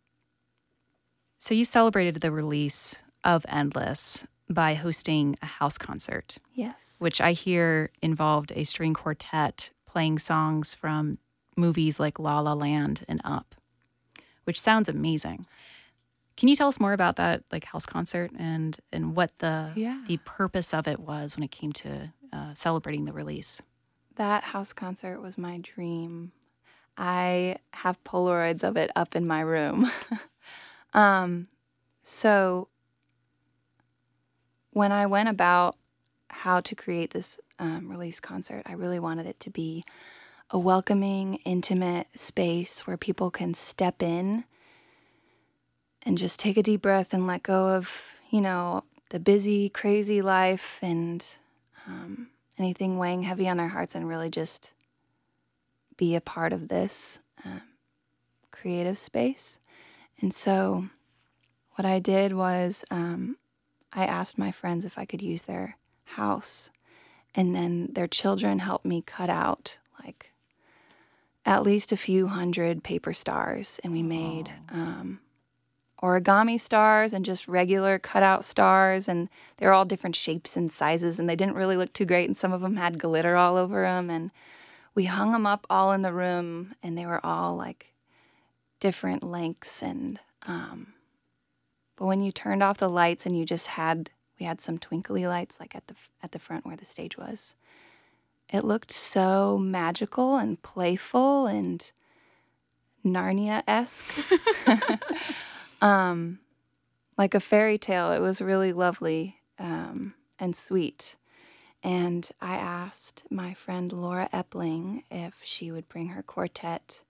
So 1.39 1.53
you 1.53 1.65
celebrated 1.65 2.15
the 2.21 2.31
release 2.31 3.03
of 3.23 3.45
Endless 3.49 4.27
by 4.49 4.73
hosting 4.75 5.37
a 5.41 5.45
house 5.45 5.77
concert, 5.77 6.37
Yes. 6.53 6.97
which 6.99 7.21
I 7.21 7.31
hear 7.31 7.89
involved 8.01 8.51
a 8.55 8.63
string 8.63 8.93
quartet 8.93 9.71
playing 9.85 10.19
songs 10.19 10.75
from 10.75 11.17
movies 11.57 11.99
like 11.99 12.19
La 12.19 12.39
La 12.39 12.53
Land 12.53 13.05
and 13.07 13.21
Up, 13.23 13.55
which 14.43 14.59
sounds 14.59 14.87
amazing. 14.89 15.45
Can 16.37 16.47
you 16.49 16.55
tell 16.55 16.67
us 16.67 16.79
more 16.79 16.93
about 16.93 17.15
that 17.17 17.43
like 17.51 17.65
house 17.65 17.85
concert 17.85 18.31
and 18.37 18.77
and 18.91 19.15
what 19.15 19.37
the 19.39 19.71
Yeah. 19.75 20.01
the 20.07 20.17
purpose 20.17 20.73
of 20.73 20.87
it 20.87 20.99
was 20.99 21.35
when 21.35 21.43
it 21.43 21.51
came 21.51 21.71
to 21.73 22.11
uh, 22.33 22.53
celebrating 22.53 23.05
the 23.05 23.13
release? 23.13 23.61
That 24.15 24.43
house 24.43 24.73
concert 24.73 25.21
was 25.21 25.37
my 25.37 25.59
dream. 25.61 26.31
I 26.97 27.57
have 27.73 28.03
Polaroids 28.03 28.63
of 28.63 28.77
it 28.77 28.91
up 28.95 29.15
in 29.15 29.27
my 29.27 29.41
room. 29.41 29.89
um, 30.93 31.47
so, 32.03 32.67
when 34.71 34.91
I 34.91 35.05
went 35.05 35.29
about 35.29 35.77
how 36.29 36.61
to 36.61 36.75
create 36.75 37.11
this 37.11 37.39
um, 37.59 37.89
release 37.89 38.19
concert, 38.19 38.63
I 38.65 38.73
really 38.73 38.99
wanted 38.99 39.25
it 39.25 39.39
to 39.41 39.49
be 39.49 39.83
a 40.49 40.59
welcoming, 40.59 41.35
intimate 41.45 42.07
space 42.15 42.85
where 42.85 42.97
people 42.97 43.31
can 43.31 43.53
step 43.53 44.01
in 44.03 44.43
and 46.03 46.17
just 46.17 46.39
take 46.39 46.57
a 46.57 46.63
deep 46.63 46.81
breath 46.81 47.13
and 47.13 47.27
let 47.27 47.43
go 47.43 47.69
of, 47.69 48.15
you 48.29 48.41
know, 48.41 48.83
the 49.09 49.19
busy, 49.19 49.69
crazy 49.69 50.21
life 50.21 50.79
and 50.81 51.25
um, 51.87 52.29
anything 52.57 52.97
weighing 52.97 53.23
heavy 53.23 53.47
on 53.47 53.57
their 53.57 53.69
hearts 53.69 53.95
and 53.95 54.07
really 54.07 54.29
just 54.29 54.73
be 55.97 56.15
a 56.15 56.21
part 56.21 56.53
of 56.53 56.67
this 56.67 57.19
um, 57.45 57.61
creative 58.51 58.97
space. 58.97 59.59
And 60.19 60.33
so, 60.33 60.85
what 61.75 61.85
I 61.85 61.99
did 61.99 62.33
was 62.33 62.85
um, 62.91 63.37
I 63.93 64.05
asked 64.05 64.37
my 64.37 64.51
friends 64.51 64.85
if 64.85 64.97
I 64.97 65.05
could 65.05 65.21
use 65.21 65.45
their 65.45 65.77
house, 66.05 66.69
and 67.33 67.55
then 67.55 67.89
their 67.91 68.07
children 68.07 68.59
helped 68.59 68.85
me 68.85 69.01
cut 69.01 69.29
out 69.29 69.79
like 70.03 70.31
at 71.45 71.63
least 71.63 71.91
a 71.91 71.97
few 71.97 72.27
hundred 72.27 72.83
paper 72.83 73.13
stars, 73.13 73.79
and 73.83 73.91
we 73.93 74.03
made 74.03 74.51
um, 74.69 75.19
origami 76.01 76.59
stars 76.59 77.13
and 77.13 77.23
just 77.23 77.47
regular 77.47 77.99
cutout 77.99 78.43
stars, 78.43 79.07
and 79.07 79.29
they 79.57 79.65
were 79.65 79.73
all 79.73 79.85
different 79.85 80.15
shapes 80.15 80.57
and 80.57 80.71
sizes, 80.71 81.19
and 81.19 81.29
they 81.29 81.35
didn't 81.35 81.55
really 81.55 81.77
look 81.77 81.93
too 81.93 82.05
great, 82.05 82.27
and 82.27 82.37
some 82.37 82.51
of 82.51 82.61
them 82.61 82.77
had 82.77 82.99
glitter 82.99 83.35
all 83.35 83.57
over 83.57 83.83
them, 83.83 84.09
and 84.09 84.31
we 84.95 85.05
hung 85.05 85.31
them 85.31 85.45
up 85.45 85.65
all 85.69 85.91
in 85.91 86.01
the 86.01 86.13
room, 86.13 86.73
and 86.81 86.97
they 86.97 87.05
were 87.05 87.23
all 87.25 87.55
like 87.55 87.93
different 88.79 89.23
lengths, 89.23 89.81
and 89.81 90.19
um, 90.47 90.93
but 91.95 92.07
when 92.07 92.21
you 92.21 92.31
turned 92.31 92.63
off 92.63 92.77
the 92.79 92.89
lights 92.89 93.27
and 93.27 93.37
you 93.37 93.45
just 93.45 93.67
had 93.67 94.09
we 94.39 94.45
had 94.45 94.59
some 94.59 94.79
twinkly 94.79 95.27
lights 95.27 95.59
like 95.59 95.75
at 95.75 95.85
the 95.85 95.93
at 96.23 96.31
the 96.31 96.39
front 96.39 96.65
where 96.65 96.75
the 96.75 96.83
stage 96.83 97.15
was 97.15 97.55
it 98.51 98.65
looked 98.65 98.91
so 98.91 99.57
magical 99.57 100.35
and 100.35 100.61
playful 100.61 101.47
and 101.47 101.91
Narnia 103.05 103.63
esque. 103.67 104.29
um, 105.81 106.39
like 107.17 107.33
a 107.33 107.39
fairy 107.39 107.77
tale. 107.77 108.11
It 108.11 108.19
was 108.19 108.41
really 108.41 108.73
lovely 108.73 109.37
um, 109.59 110.13
and 110.39 110.55
sweet. 110.55 111.17
And 111.83 112.29
I 112.39 112.55
asked 112.55 113.23
my 113.29 113.53
friend 113.53 113.91
Laura 113.91 114.29
Epling 114.31 115.03
if 115.09 115.41
she 115.43 115.71
would 115.71 115.89
bring 115.89 116.09
her 116.09 116.21
quartet 116.21 117.03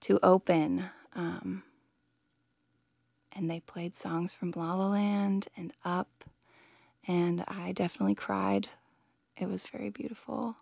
to 0.00 0.18
open. 0.22 0.84
Um, 1.14 1.62
and 3.34 3.50
they 3.50 3.60
played 3.60 3.96
songs 3.96 4.32
from 4.32 4.52
La 4.56 4.74
La 4.74 4.88
Land 4.88 5.48
and 5.56 5.72
Up. 5.84 6.24
And 7.06 7.44
I 7.46 7.72
definitely 7.72 8.14
cried 8.14 8.68
it 9.36 9.48
was 9.48 9.66
very 9.66 9.90
beautiful. 9.90 10.56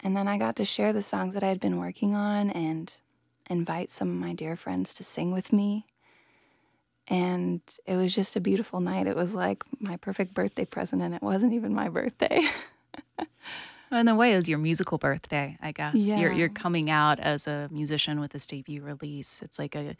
And 0.00 0.16
then 0.16 0.28
I 0.28 0.38
got 0.38 0.56
to 0.56 0.64
share 0.64 0.92
the 0.92 1.02
songs 1.02 1.34
that 1.34 1.42
I 1.42 1.48
had 1.48 1.60
been 1.60 1.76
working 1.76 2.14
on 2.14 2.50
and 2.50 2.94
invite 3.50 3.90
some 3.90 4.08
of 4.08 4.14
my 4.14 4.32
dear 4.32 4.56
friends 4.56 4.94
to 4.94 5.04
sing 5.04 5.32
with 5.32 5.52
me. 5.52 5.86
And 7.08 7.60
it 7.86 7.96
was 7.96 8.14
just 8.14 8.36
a 8.36 8.40
beautiful 8.40 8.80
night. 8.80 9.06
It 9.06 9.16
was 9.16 9.34
like 9.34 9.64
my 9.80 9.96
perfect 9.96 10.34
birthday 10.34 10.64
present, 10.64 11.02
and 11.02 11.14
it 11.14 11.22
wasn't 11.22 11.54
even 11.54 11.74
my 11.74 11.88
birthday. 11.88 12.42
In 13.90 14.06
a 14.08 14.14
way, 14.14 14.34
it 14.34 14.36
was 14.36 14.48
your 14.48 14.58
musical 14.58 14.98
birthday, 14.98 15.56
I 15.62 15.72
guess. 15.72 15.94
You're 15.94 16.32
you're 16.32 16.50
coming 16.50 16.90
out 16.90 17.18
as 17.18 17.46
a 17.46 17.68
musician 17.70 18.20
with 18.20 18.32
this 18.32 18.46
debut 18.46 18.82
release. 18.82 19.40
It's 19.42 19.58
like 19.58 19.74
a, 19.74 19.96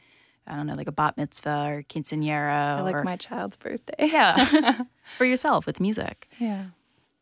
I 0.47 0.57
don't 0.57 0.67
know, 0.67 0.75
like 0.75 0.89
a 0.89 0.93
bat 0.93 1.17
mitzvah 1.17 1.67
or 1.69 1.83
quinceanera. 1.83 2.77
I 2.77 2.81
like 2.83 2.97
or, 2.97 3.05
my 3.05 3.17
child's 3.17 3.57
birthday. 3.57 3.95
yeah, 3.99 4.83
for 5.17 5.25
yourself 5.25 5.67
with 5.67 5.81
music. 5.81 6.29
yeah. 6.39 6.67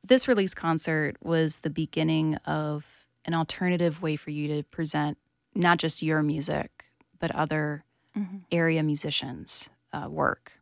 This 0.02 0.28
release 0.28 0.54
concert 0.54 1.16
was 1.20 1.60
the 1.60 1.70
beginning 1.70 2.36
of 2.46 3.06
an 3.24 3.34
alternative 3.34 4.02
way 4.02 4.14
for 4.14 4.30
you 4.30 4.46
to 4.48 4.62
present 4.64 5.18
not 5.54 5.78
just 5.78 6.00
your 6.00 6.22
music, 6.22 6.84
but 7.18 7.34
other 7.34 7.84
mm-hmm. 8.16 8.38
area 8.52 8.82
musicians' 8.84 9.68
uh, 9.96 10.08
work. 10.08 10.52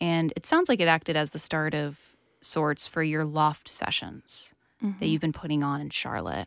And 0.00 0.32
it 0.36 0.46
sounds 0.46 0.68
like 0.68 0.80
it 0.80 0.88
acted 0.88 1.16
as 1.16 1.30
the 1.30 1.38
start 1.38 1.74
of 1.74 1.98
sorts 2.40 2.86
for 2.86 3.02
your 3.02 3.24
loft 3.24 3.68
sessions 3.68 4.54
that 5.00 5.08
you've 5.08 5.20
been 5.20 5.32
putting 5.32 5.64
on 5.64 5.80
in 5.80 5.90
Charlotte. 5.90 6.46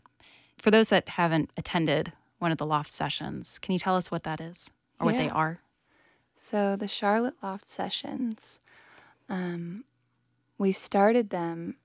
For 0.57 0.71
those 0.71 0.89
that 0.89 1.09
haven't 1.09 1.49
attended 1.57 2.13
one 2.39 2.51
of 2.51 2.57
the 2.57 2.63
loft 2.65 2.89
sessions, 2.89 3.59
can 3.59 3.73
you 3.73 3.79
tell 3.79 3.97
us 3.97 4.09
what 4.09 4.23
that 4.23 4.39
is 4.39 4.71
or 4.99 5.05
what 5.05 5.17
they 5.17 5.29
are? 5.29 5.59
So 6.33 6.77
the 6.77 6.87
Charlotte 6.87 7.35
Loft 7.43 7.67
sessions, 7.67 8.61
um, 9.27 9.83
we 10.57 10.71
started 10.71 11.29
them 11.29 11.75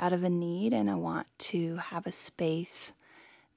out 0.00 0.12
of 0.12 0.24
a 0.24 0.30
need 0.30 0.72
and 0.72 0.90
a 0.90 0.98
want 0.98 1.28
to 1.38 1.76
have 1.76 2.06
a 2.06 2.12
space 2.12 2.92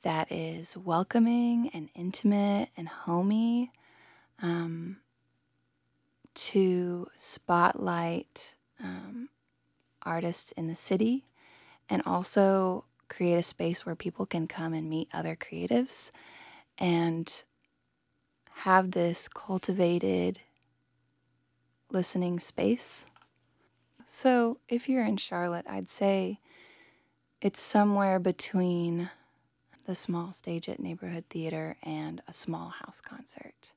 that 0.03 0.31
is 0.31 0.77
welcoming 0.77 1.71
and 1.73 1.89
intimate 1.95 2.69
and 2.77 2.87
homey 2.87 3.71
um, 4.41 4.97
to 6.37 7.07
spotlight 7.15 8.55
um, 8.81 9.29
artists 10.03 10.51
in 10.51 10.67
the 10.67 10.75
city 10.75 11.25
and 11.89 12.03
also 12.05 12.85
create 13.09 13.37
a 13.37 13.43
space 13.43 13.85
where 13.85 13.95
people 13.95 14.25
can 14.25 14.47
come 14.47 14.73
and 14.73 14.89
meet 14.89 15.09
other 15.11 15.35
creatives 15.35 16.11
and 16.77 17.43
have 18.63 18.91
this 18.91 19.27
cultivated 19.27 20.39
listening 21.91 22.39
space. 22.39 23.07
So, 24.05 24.59
if 24.69 24.87
you're 24.87 25.05
in 25.05 25.17
Charlotte, 25.17 25.65
I'd 25.67 25.89
say 25.89 26.39
it's 27.41 27.61
somewhere 27.61 28.19
between 28.19 29.09
the 29.85 29.95
small 29.95 30.33
stage 30.33 30.69
at 30.69 30.79
Neighborhood 30.79 31.25
Theater 31.29 31.77
and 31.81 32.21
a 32.27 32.33
small 32.33 32.69
house 32.69 33.01
concert. 33.01 33.73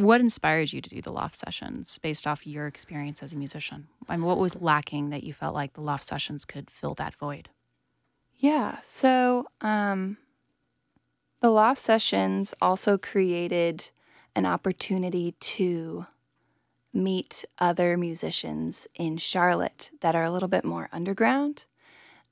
What 0.00 0.22
inspired 0.22 0.72
you 0.72 0.80
to 0.80 0.88
do 0.88 1.02
the 1.02 1.12
loft 1.12 1.36
sessions 1.36 1.98
based 1.98 2.26
off 2.26 2.46
your 2.46 2.66
experience 2.66 3.22
as 3.22 3.34
a 3.34 3.36
musician? 3.36 3.88
I 4.08 4.16
mean, 4.16 4.24
what 4.24 4.38
was 4.38 4.58
lacking 4.58 5.10
that 5.10 5.24
you 5.24 5.34
felt 5.34 5.54
like 5.54 5.74
the 5.74 5.82
loft 5.82 6.04
sessions 6.04 6.46
could 6.46 6.70
fill 6.70 6.94
that 6.94 7.14
void? 7.14 7.50
Yeah, 8.38 8.78
so 8.80 9.48
um, 9.60 10.16
the 11.42 11.50
loft 11.50 11.82
sessions 11.82 12.54
also 12.62 12.96
created 12.96 13.90
an 14.34 14.46
opportunity 14.46 15.32
to 15.32 16.06
meet 16.94 17.44
other 17.58 17.98
musicians 17.98 18.88
in 18.94 19.18
Charlotte 19.18 19.90
that 20.00 20.16
are 20.16 20.24
a 20.24 20.30
little 20.30 20.48
bit 20.48 20.64
more 20.64 20.88
underground 20.92 21.66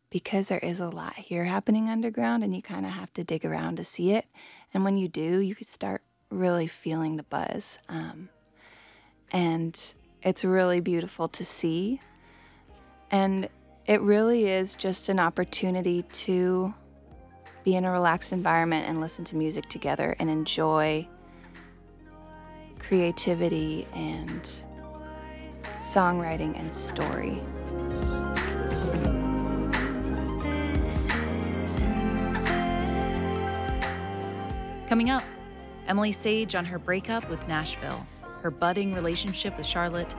because 0.09 0.49
there 0.49 0.59
is 0.61 0.81
a 0.81 0.89
lot 0.89 1.17
here 1.17 1.45
happening 1.45 1.91
underground 1.91 2.43
and 2.43 2.57
you 2.57 2.63
kind 2.63 2.87
of 2.87 2.93
have 2.93 3.13
to 3.13 3.23
dig 3.23 3.45
around 3.45 3.77
to 3.77 3.85
see 3.85 4.13
it. 4.13 4.25
And 4.73 4.85
when 4.85 4.97
you 4.97 5.07
do, 5.07 5.41
you 5.41 5.55
could 5.55 5.67
start 5.67 6.01
really 6.31 6.67
feeling 6.67 7.17
the 7.17 7.23
buzz. 7.25 7.79
Um, 7.89 8.29
and 9.31 9.95
it's 10.23 10.45
really 10.45 10.81
beautiful 10.81 11.29
to 11.29 11.45
see. 11.45 12.01
And 13.11 13.49
it 13.87 14.01
really 14.01 14.49
is 14.49 14.75
just 14.75 15.09
an 15.09 15.19
opportunity 15.19 16.03
to 16.03 16.75
be 17.65 17.75
in 17.75 17.85
a 17.85 17.91
relaxed 17.91 18.33
environment 18.33 18.87
and 18.87 19.01
listen 19.01 19.25
to 19.27 19.37
music 19.37 19.67
together 19.69 20.15
and 20.19 20.29
enjoy 20.29 21.07
creativity 22.79 23.87
and 23.95 24.43
songwriting 25.77 26.59
and 26.59 26.73
story. 26.73 27.43
Coming 34.89 35.11
up, 35.11 35.23
Emily 35.89 36.13
Sage 36.13 36.55
on 36.55 36.67
her 36.67 36.79
breakup 36.79 37.27
with 37.31 37.49
Nashville, 37.49 38.07
her 38.43 38.51
budding 38.51 38.93
relationship 38.93 39.57
with 39.57 39.65
Charlotte, 39.65 40.15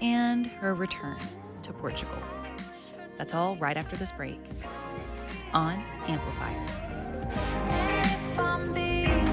and 0.00 0.46
her 0.46 0.72
return 0.72 1.18
to 1.64 1.72
Portugal. 1.72 2.22
That's 3.18 3.34
all 3.34 3.56
right 3.56 3.76
after 3.76 3.96
this 3.96 4.12
break 4.12 4.38
on 5.52 5.82
Amplifier. 6.06 6.64
If 7.24 8.38
I'm 8.38 8.72
being 8.72 9.26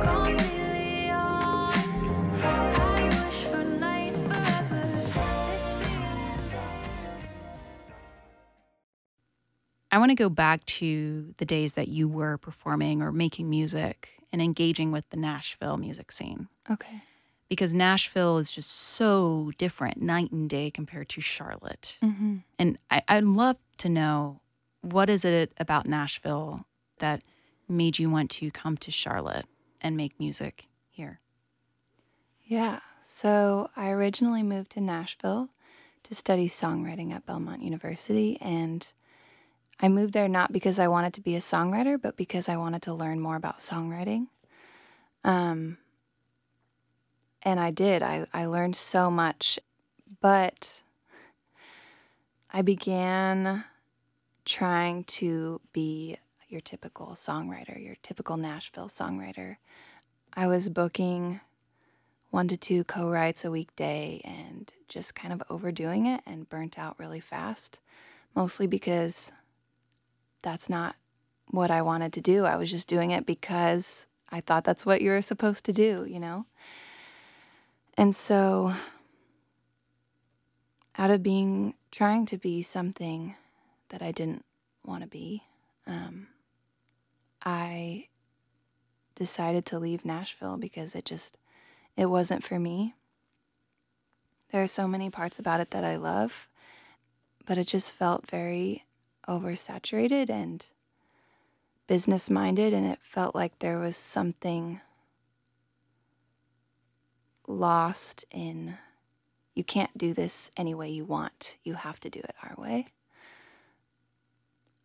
completely 0.00 1.10
honest, 1.10 2.24
I 2.42 3.24
wish 3.26 3.44
for 3.44 3.62
night 3.62 4.14
forever. 4.14 4.86
This 4.96 5.12
feeling's 5.82 6.54
I 9.90 9.98
want 9.98 10.12
to 10.12 10.14
go 10.14 10.30
back 10.30 10.64
to 10.64 11.34
the 11.36 11.44
days 11.44 11.74
that 11.74 11.88
you 11.88 12.08
were 12.08 12.38
performing 12.38 13.02
or 13.02 13.12
making 13.12 13.50
music 13.50 14.21
and 14.32 14.40
engaging 14.40 14.90
with 14.90 15.08
the 15.10 15.16
Nashville 15.16 15.76
music 15.76 16.10
scene. 16.10 16.48
Okay. 16.70 17.02
Because 17.48 17.74
Nashville 17.74 18.38
is 18.38 18.50
just 18.50 18.70
so 18.70 19.52
different, 19.58 20.00
night 20.00 20.32
and 20.32 20.48
day 20.48 20.70
compared 20.70 21.10
to 21.10 21.20
Charlotte. 21.20 21.98
Mm-hmm. 22.02 22.36
And 22.58 22.78
I, 22.90 23.02
I'd 23.08 23.24
love 23.24 23.58
to 23.78 23.88
know 23.90 24.40
what 24.80 25.10
is 25.10 25.24
it 25.24 25.52
about 25.58 25.86
Nashville 25.86 26.66
that 26.98 27.22
made 27.68 27.98
you 27.98 28.10
want 28.10 28.30
to 28.30 28.50
come 28.50 28.76
to 28.78 28.90
Charlotte 28.90 29.44
and 29.80 29.96
make 29.96 30.18
music 30.18 30.68
here? 30.90 31.20
Yeah. 32.44 32.80
So 33.00 33.70
I 33.76 33.90
originally 33.90 34.42
moved 34.42 34.70
to 34.72 34.80
Nashville 34.80 35.50
to 36.04 36.14
study 36.14 36.48
songwriting 36.48 37.12
at 37.12 37.26
Belmont 37.26 37.62
University. 37.62 38.38
And 38.40 38.90
I 39.80 39.88
moved 39.88 40.12
there 40.12 40.28
not 40.28 40.52
because 40.52 40.78
I 40.78 40.88
wanted 40.88 41.12
to 41.14 41.20
be 41.20 41.34
a 41.34 41.40
songwriter, 41.40 42.00
but 42.00 42.16
because 42.16 42.48
I 42.48 42.56
wanted 42.56 42.82
to 42.82 42.94
learn 42.94 43.20
more 43.20 43.36
about 43.36 43.58
songwriting. 43.58 44.28
Um, 45.24 45.78
and 47.42 47.58
I 47.58 47.70
did. 47.70 48.02
I, 48.02 48.26
I 48.32 48.46
learned 48.46 48.76
so 48.76 49.10
much, 49.10 49.58
but 50.20 50.82
I 52.52 52.62
began 52.62 53.64
trying 54.44 55.04
to 55.04 55.60
be 55.72 56.16
your 56.48 56.60
typical 56.60 57.08
songwriter, 57.14 57.82
your 57.82 57.96
typical 58.02 58.36
Nashville 58.36 58.88
songwriter. 58.88 59.56
I 60.34 60.46
was 60.46 60.68
booking 60.68 61.40
one 62.30 62.48
to 62.48 62.56
two 62.56 62.84
co 62.84 63.08
writes 63.08 63.44
a 63.44 63.50
weekday 63.50 64.20
and 64.24 64.72
just 64.88 65.14
kind 65.14 65.32
of 65.32 65.42
overdoing 65.50 66.06
it 66.06 66.22
and 66.26 66.48
burnt 66.48 66.78
out 66.78 66.98
really 66.98 67.20
fast, 67.20 67.80
mostly 68.34 68.66
because 68.66 69.32
that's 70.42 70.68
not 70.68 70.96
what 71.50 71.70
I 71.70 71.82
wanted 71.82 72.12
to 72.14 72.20
do. 72.20 72.44
I 72.44 72.56
was 72.56 72.70
just 72.70 72.88
doing 72.88 73.10
it 73.10 73.26
because 73.26 74.06
I 74.30 74.40
thought 74.40 74.64
that's 74.64 74.86
what 74.86 75.02
you 75.02 75.10
were 75.10 75.22
supposed 75.22 75.64
to 75.66 75.72
do, 75.72 76.06
you 76.08 76.18
know? 76.18 76.46
And 77.96 78.14
so, 78.14 78.72
out 80.96 81.10
of 81.10 81.22
being 81.22 81.74
trying 81.90 82.26
to 82.26 82.38
be 82.38 82.62
something 82.62 83.36
that 83.90 84.02
I 84.02 84.12
didn't 84.12 84.44
want 84.84 85.02
to 85.02 85.08
be, 85.08 85.42
um, 85.86 86.28
I 87.44 88.08
decided 89.14 89.66
to 89.66 89.78
leave 89.78 90.04
Nashville 90.04 90.56
because 90.56 90.94
it 90.94 91.04
just 91.04 91.38
it 91.96 92.06
wasn't 92.06 92.42
for 92.42 92.58
me. 92.58 92.94
There 94.50 94.62
are 94.62 94.66
so 94.66 94.88
many 94.88 95.10
parts 95.10 95.38
about 95.38 95.60
it 95.60 95.70
that 95.70 95.84
I 95.84 95.96
love, 95.96 96.48
but 97.46 97.58
it 97.58 97.66
just 97.66 97.94
felt 97.94 98.30
very 98.30 98.84
oversaturated 99.28 100.30
and 100.30 100.66
business 101.86 102.30
minded 102.30 102.72
and 102.72 102.86
it 102.86 102.98
felt 103.02 103.34
like 103.34 103.58
there 103.58 103.78
was 103.78 103.96
something 103.96 104.80
lost 107.46 108.24
in 108.30 108.78
you 109.54 109.64
can't 109.64 109.96
do 109.98 110.14
this 110.14 110.50
any 110.56 110.74
way 110.74 110.88
you 110.88 111.04
want. 111.04 111.56
You 111.62 111.74
have 111.74 112.00
to 112.00 112.10
do 112.10 112.20
it 112.20 112.34
our 112.42 112.54
way. 112.56 112.86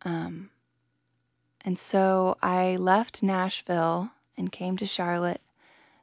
Um, 0.02 0.50
and 1.64 1.78
so 1.78 2.36
I 2.42 2.76
left 2.76 3.22
Nashville 3.22 4.10
and 4.36 4.52
came 4.52 4.76
to 4.76 4.86
Charlotte, 4.86 5.40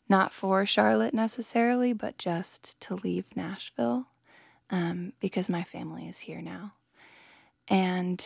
not 0.09 0.33
for 0.33 0.65
Charlotte 0.65 1.13
necessarily, 1.13 1.93
but 1.93 2.17
just 2.17 2.79
to 2.81 2.95
leave 2.95 3.35
Nashville 3.35 4.07
um, 4.69 5.13
because 5.19 5.49
my 5.49 5.63
family 5.63 6.07
is 6.07 6.19
here 6.19 6.41
now. 6.41 6.73
And 7.67 8.23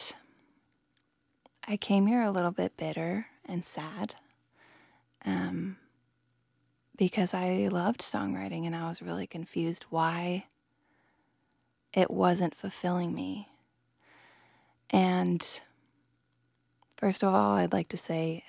I 1.68 1.78
came 1.78 2.08
here 2.08 2.22
a 2.22 2.32
little 2.32 2.52
bit 2.52 2.76
bitter 2.78 3.28
and 3.46 3.64
sad 3.64 4.16
um, 5.26 5.78
because 6.98 7.34
I 7.34 7.70
loved 7.72 8.02
songwriting 8.02 8.66
and 8.66 8.76
I 8.76 8.88
was 8.88 9.02
really 9.02 9.28
confused 9.28 9.86
why 9.90 10.46
it 11.94 12.12
wasn't 12.12 12.56
fulfilling 12.56 13.14
me. 13.14 13.48
And 14.90 15.46
first 16.98 17.24
of 17.24 17.34
all, 17.34 17.56
I'd 17.56 17.74
like 17.74 17.90
to 17.90 17.98
say 17.98 18.44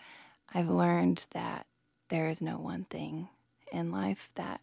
I've 0.54 0.68
learned 0.68 1.26
that 1.32 1.66
there 2.08 2.28
is 2.28 2.42
no 2.42 2.58
one 2.58 2.84
thing 2.84 3.28
in 3.70 3.90
life 3.90 4.30
that 4.34 4.60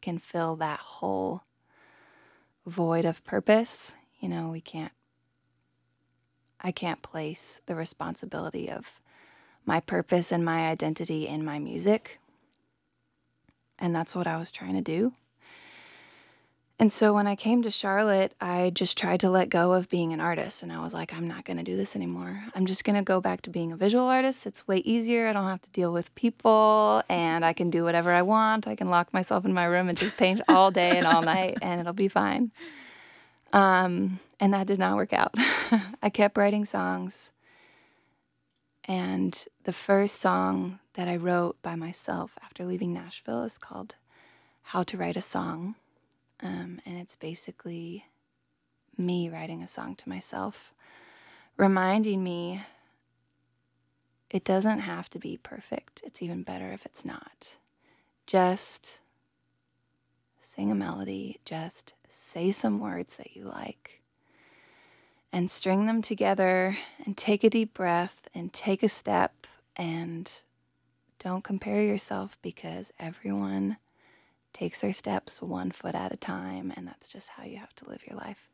can 0.00 0.18
fill 0.18 0.54
that 0.56 0.80
whole 0.80 1.42
void 2.64 3.04
of 3.04 3.24
purpose. 3.24 3.96
You 4.18 4.28
know, 4.28 4.48
we 4.48 4.60
can't, 4.60 4.92
I 6.60 6.72
can't 6.72 7.02
place 7.02 7.60
the 7.66 7.74
responsibility 7.74 8.70
of 8.70 9.00
my 9.64 9.80
purpose 9.80 10.32
and 10.32 10.44
my 10.44 10.68
identity 10.68 11.26
in 11.26 11.44
my 11.44 11.58
music. 11.58 12.18
And 13.78 13.94
that's 13.94 14.16
what 14.16 14.26
I 14.26 14.38
was 14.38 14.50
trying 14.50 14.74
to 14.74 14.80
do. 14.80 15.12
And 16.78 16.92
so 16.92 17.14
when 17.14 17.26
I 17.26 17.36
came 17.36 17.62
to 17.62 17.70
Charlotte, 17.70 18.34
I 18.38 18.70
just 18.74 18.98
tried 18.98 19.20
to 19.20 19.30
let 19.30 19.48
go 19.48 19.72
of 19.72 19.88
being 19.88 20.12
an 20.12 20.20
artist. 20.20 20.62
And 20.62 20.70
I 20.70 20.82
was 20.82 20.92
like, 20.92 21.14
I'm 21.14 21.26
not 21.26 21.46
going 21.46 21.56
to 21.56 21.62
do 21.62 21.74
this 21.74 21.96
anymore. 21.96 22.44
I'm 22.54 22.66
just 22.66 22.84
going 22.84 22.96
to 22.96 23.02
go 23.02 23.18
back 23.18 23.40
to 23.42 23.50
being 23.50 23.72
a 23.72 23.76
visual 23.76 24.04
artist. 24.04 24.46
It's 24.46 24.68
way 24.68 24.78
easier. 24.78 25.26
I 25.26 25.32
don't 25.32 25.48
have 25.48 25.62
to 25.62 25.70
deal 25.70 25.90
with 25.90 26.14
people 26.14 27.02
and 27.08 27.46
I 27.46 27.54
can 27.54 27.70
do 27.70 27.82
whatever 27.84 28.12
I 28.12 28.20
want. 28.20 28.68
I 28.68 28.76
can 28.76 28.90
lock 28.90 29.14
myself 29.14 29.46
in 29.46 29.54
my 29.54 29.64
room 29.64 29.88
and 29.88 29.96
just 29.96 30.18
paint 30.18 30.42
all 30.48 30.70
day 30.70 30.98
and 30.98 31.06
all 31.06 31.22
night 31.22 31.56
and 31.62 31.80
it'll 31.80 31.94
be 31.94 32.08
fine. 32.08 32.52
Um, 33.52 34.20
and 34.40 34.52
that 34.52 34.66
did 34.66 34.78
not 34.78 34.96
work 34.96 35.12
out. 35.12 35.34
I 36.02 36.10
kept 36.10 36.36
writing 36.36 36.64
songs. 36.64 37.32
And 38.84 39.46
the 39.64 39.72
first 39.72 40.16
song 40.16 40.78
that 40.94 41.08
I 41.08 41.16
wrote 41.16 41.60
by 41.62 41.74
myself 41.74 42.38
after 42.42 42.64
leaving 42.64 42.92
Nashville 42.92 43.42
is 43.42 43.58
called 43.58 43.96
How 44.62 44.82
to 44.84 44.96
Write 44.96 45.16
a 45.16 45.22
Song. 45.22 45.74
Um, 46.40 46.80
and 46.86 46.96
it's 46.98 47.16
basically 47.16 48.06
me 48.96 49.28
writing 49.28 49.62
a 49.62 49.68
song 49.68 49.94
to 49.96 50.08
myself, 50.08 50.72
reminding 51.56 52.22
me 52.22 52.62
it 54.30 54.44
doesn't 54.44 54.80
have 54.80 55.08
to 55.10 55.18
be 55.18 55.38
perfect. 55.38 56.02
It's 56.04 56.22
even 56.22 56.42
better 56.42 56.72
if 56.72 56.84
it's 56.84 57.04
not. 57.04 57.58
Just 58.26 59.00
sing 60.38 60.70
a 60.70 60.74
melody, 60.74 61.40
just 61.44 61.94
say 62.08 62.50
some 62.50 62.80
words 62.80 63.16
that 63.16 63.36
you 63.36 63.44
like, 63.44 64.02
and 65.32 65.50
string 65.50 65.86
them 65.86 66.02
together, 66.02 66.76
and 67.04 67.16
take 67.16 67.44
a 67.44 67.50
deep 67.50 67.74
breath, 67.74 68.28
and 68.34 68.52
take 68.52 68.82
a 68.82 68.88
step, 68.88 69.46
and 69.76 70.42
don't 71.18 71.44
compare 71.44 71.82
yourself 71.82 72.38
because 72.42 72.92
everyone 72.98 73.76
takes 74.52 74.80
their 74.80 74.92
steps 74.92 75.42
one 75.42 75.70
foot 75.70 75.94
at 75.94 76.12
a 76.12 76.16
time, 76.16 76.72
and 76.76 76.86
that's 76.86 77.08
just 77.08 77.30
how 77.30 77.44
you 77.44 77.58
have 77.58 77.74
to 77.74 77.88
live 77.88 78.06
your 78.06 78.16
life. 78.18 78.48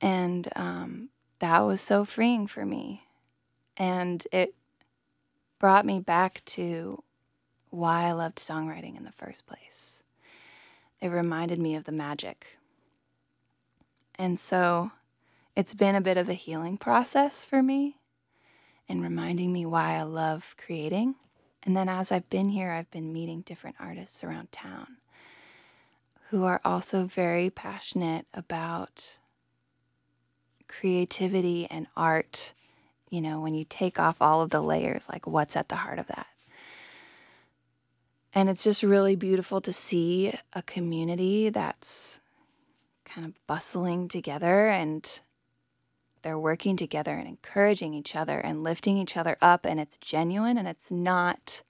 And 0.00 0.48
um, 0.56 1.10
that 1.40 1.60
was 1.60 1.80
so 1.80 2.04
freeing 2.04 2.46
for 2.46 2.64
me. 2.64 3.04
And 3.76 4.26
it 4.32 4.54
brought 5.58 5.84
me 5.84 6.00
back 6.00 6.42
to 6.46 7.02
why 7.70 8.04
I 8.04 8.12
loved 8.12 8.38
songwriting 8.38 8.96
in 8.96 9.04
the 9.04 9.12
first 9.12 9.46
place. 9.46 10.04
It 11.00 11.08
reminded 11.08 11.58
me 11.58 11.74
of 11.74 11.84
the 11.84 11.92
magic. 11.92 12.58
And 14.16 14.38
so 14.38 14.90
it's 15.56 15.74
been 15.74 15.94
a 15.94 16.00
bit 16.00 16.16
of 16.16 16.28
a 16.28 16.34
healing 16.34 16.76
process 16.76 17.44
for 17.44 17.62
me 17.62 17.96
and 18.88 19.02
reminding 19.02 19.52
me 19.52 19.64
why 19.64 19.94
I 19.94 20.02
love 20.02 20.54
creating. 20.58 21.14
And 21.62 21.76
then 21.76 21.88
as 21.88 22.10
I've 22.10 22.28
been 22.28 22.50
here, 22.50 22.70
I've 22.70 22.90
been 22.90 23.12
meeting 23.12 23.42
different 23.42 23.76
artists 23.78 24.24
around 24.24 24.52
town 24.52 24.96
who 26.30 26.44
are 26.44 26.60
also 26.64 27.06
very 27.06 27.50
passionate 27.50 28.26
about 28.32 29.18
creativity 30.68 31.66
and 31.70 31.86
art. 31.96 32.54
You 33.10 33.20
know, 33.20 33.40
when 33.40 33.54
you 33.54 33.64
take 33.68 33.98
off 33.98 34.22
all 34.22 34.40
of 34.40 34.50
the 34.50 34.62
layers, 34.62 35.08
like 35.08 35.26
what's 35.26 35.56
at 35.56 35.68
the 35.68 35.76
heart 35.76 35.98
of 35.98 36.06
that. 36.06 36.28
And 38.32 38.48
it's 38.48 38.62
just 38.62 38.82
really 38.82 39.16
beautiful 39.16 39.60
to 39.60 39.72
see 39.72 40.34
a 40.52 40.62
community 40.62 41.50
that's 41.50 42.20
kind 43.04 43.26
of 43.26 43.34
bustling 43.46 44.06
together 44.06 44.68
and 44.68 45.20
they're 46.22 46.38
working 46.38 46.76
together 46.76 47.16
and 47.16 47.26
encouraging 47.26 47.94
each 47.94 48.14
other 48.14 48.38
and 48.38 48.62
lifting 48.62 48.98
each 48.98 49.16
other 49.16 49.36
up. 49.42 49.66
And 49.66 49.80
it's 49.80 49.96
genuine 49.98 50.58
and 50.58 50.68
it's 50.68 50.90
not, 50.90 51.62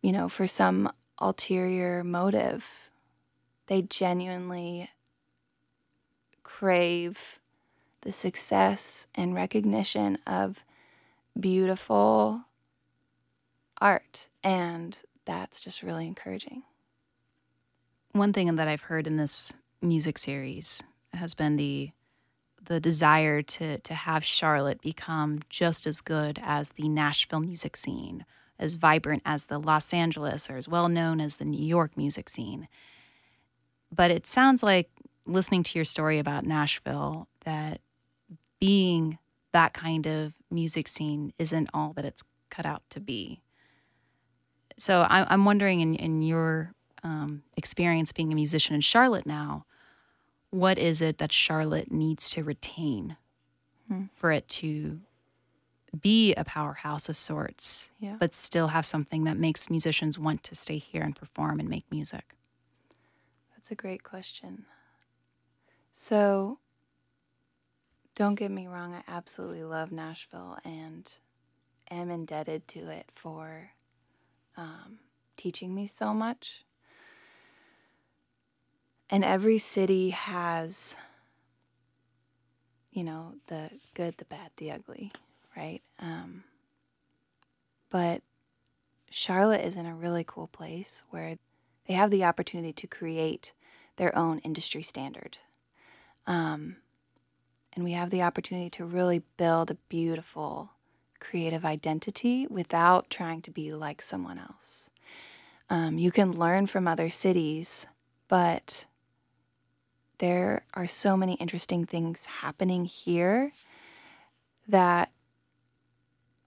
you 0.00 0.12
know, 0.12 0.28
for 0.28 0.46
some 0.46 0.90
ulterior 1.18 2.02
motive. 2.02 2.90
They 3.66 3.82
genuinely 3.82 4.90
crave 6.42 7.40
the 8.02 8.12
success 8.12 9.06
and 9.14 9.34
recognition 9.34 10.18
of 10.26 10.62
beautiful 11.38 12.44
art. 13.80 14.28
And 14.42 14.96
that's 15.24 15.60
just 15.60 15.82
really 15.82 16.06
encouraging. 16.06 16.62
One 18.12 18.32
thing 18.32 18.54
that 18.54 18.68
I've 18.68 18.82
heard 18.82 19.06
in 19.06 19.16
this 19.16 19.52
music 19.82 20.18
series 20.18 20.82
has 21.12 21.34
been 21.34 21.56
the 21.56 21.90
the 22.66 22.80
desire 22.80 23.42
to 23.42 23.78
to 23.78 23.94
have 23.94 24.24
Charlotte 24.24 24.80
become 24.80 25.40
just 25.50 25.86
as 25.86 26.00
good 26.00 26.38
as 26.42 26.70
the 26.70 26.88
Nashville 26.88 27.40
music 27.40 27.76
scene, 27.76 28.24
as 28.58 28.74
vibrant 28.74 29.22
as 29.26 29.46
the 29.46 29.58
Los 29.58 29.92
Angeles 29.92 30.48
or 30.48 30.56
as 30.56 30.68
well 30.68 30.88
known 30.88 31.20
as 31.20 31.36
the 31.36 31.44
New 31.44 31.64
York 31.64 31.96
music 31.96 32.28
scene. 32.28 32.68
But 33.94 34.10
it 34.10 34.26
sounds 34.26 34.62
like 34.62 34.90
listening 35.26 35.62
to 35.64 35.78
your 35.78 35.84
story 35.84 36.18
about 36.18 36.44
Nashville 36.44 37.28
that 37.44 37.80
being 38.58 39.18
that 39.52 39.72
kind 39.72 40.06
of 40.06 40.34
music 40.50 40.88
scene 40.88 41.32
isn't 41.38 41.70
all 41.74 41.92
that 41.94 42.04
it's 42.04 42.24
cut 42.50 42.66
out 42.66 42.82
to 42.90 43.00
be. 43.00 43.40
So 44.84 45.00
I, 45.08 45.26
I'm 45.32 45.46
wondering, 45.46 45.80
in, 45.80 45.94
in 45.94 46.20
your 46.20 46.74
um, 47.02 47.42
experience 47.56 48.12
being 48.12 48.30
a 48.30 48.34
musician 48.34 48.74
in 48.74 48.82
Charlotte 48.82 49.24
now, 49.24 49.64
what 50.50 50.76
is 50.76 51.00
it 51.00 51.16
that 51.16 51.32
Charlotte 51.32 51.90
needs 51.90 52.28
to 52.32 52.44
retain 52.44 53.16
for 54.12 54.30
it 54.30 54.46
to 54.48 55.00
be 55.98 56.34
a 56.34 56.44
powerhouse 56.44 57.08
of 57.08 57.16
sorts, 57.16 57.92
Yeah. 57.98 58.16
but 58.20 58.34
still 58.34 58.68
have 58.68 58.84
something 58.84 59.24
that 59.24 59.38
makes 59.38 59.70
musicians 59.70 60.18
want 60.18 60.42
to 60.44 60.54
stay 60.54 60.76
here 60.76 61.02
and 61.02 61.16
perform 61.16 61.60
and 61.60 61.68
make 61.70 61.90
music? 61.90 62.34
That's 63.56 63.70
a 63.70 63.74
great 63.74 64.02
question. 64.02 64.66
So, 65.92 66.58
don't 68.14 68.34
get 68.34 68.50
me 68.50 68.66
wrong, 68.66 68.92
I 68.92 69.02
absolutely 69.08 69.64
love 69.64 69.90
Nashville 69.92 70.58
and 70.62 71.10
am 71.90 72.10
indebted 72.10 72.68
to 72.68 72.90
it 72.90 73.06
for 73.10 73.70
um, 74.56 74.98
teaching 75.36 75.74
me 75.74 75.86
so 75.86 76.14
much. 76.14 76.64
And 79.10 79.24
every 79.24 79.58
city 79.58 80.10
has, 80.10 80.96
you 82.90 83.04
know, 83.04 83.34
the 83.48 83.70
good, 83.94 84.16
the 84.18 84.24
bad, 84.24 84.50
the 84.56 84.72
ugly, 84.72 85.12
right? 85.56 85.82
Um, 86.00 86.44
but 87.90 88.22
Charlotte 89.10 89.64
is 89.64 89.76
in 89.76 89.86
a 89.86 89.94
really 89.94 90.24
cool 90.26 90.48
place 90.48 91.04
where 91.10 91.36
they 91.86 91.94
have 91.94 92.10
the 92.10 92.24
opportunity 92.24 92.72
to 92.72 92.86
create 92.86 93.52
their 93.96 94.16
own 94.16 94.38
industry 94.40 94.82
standard. 94.82 95.38
Um, 96.26 96.76
and 97.74 97.84
we 97.84 97.92
have 97.92 98.10
the 98.10 98.22
opportunity 98.22 98.70
to 98.70 98.84
really 98.84 99.22
build 99.36 99.70
a 99.70 99.76
beautiful 99.88 100.70
creative 101.24 101.64
identity 101.64 102.46
without 102.46 103.08
trying 103.08 103.40
to 103.42 103.50
be 103.50 103.72
like 103.72 104.02
someone 104.02 104.38
else. 104.38 104.90
Um, 105.70 105.98
you 105.98 106.10
can 106.12 106.32
learn 106.32 106.66
from 106.66 106.86
other 106.86 107.08
cities, 107.08 107.86
but 108.28 108.86
there 110.18 110.64
are 110.74 110.86
so 110.86 111.16
many 111.16 111.34
interesting 111.34 111.86
things 111.86 112.26
happening 112.26 112.84
here 112.84 113.52
that 114.68 115.10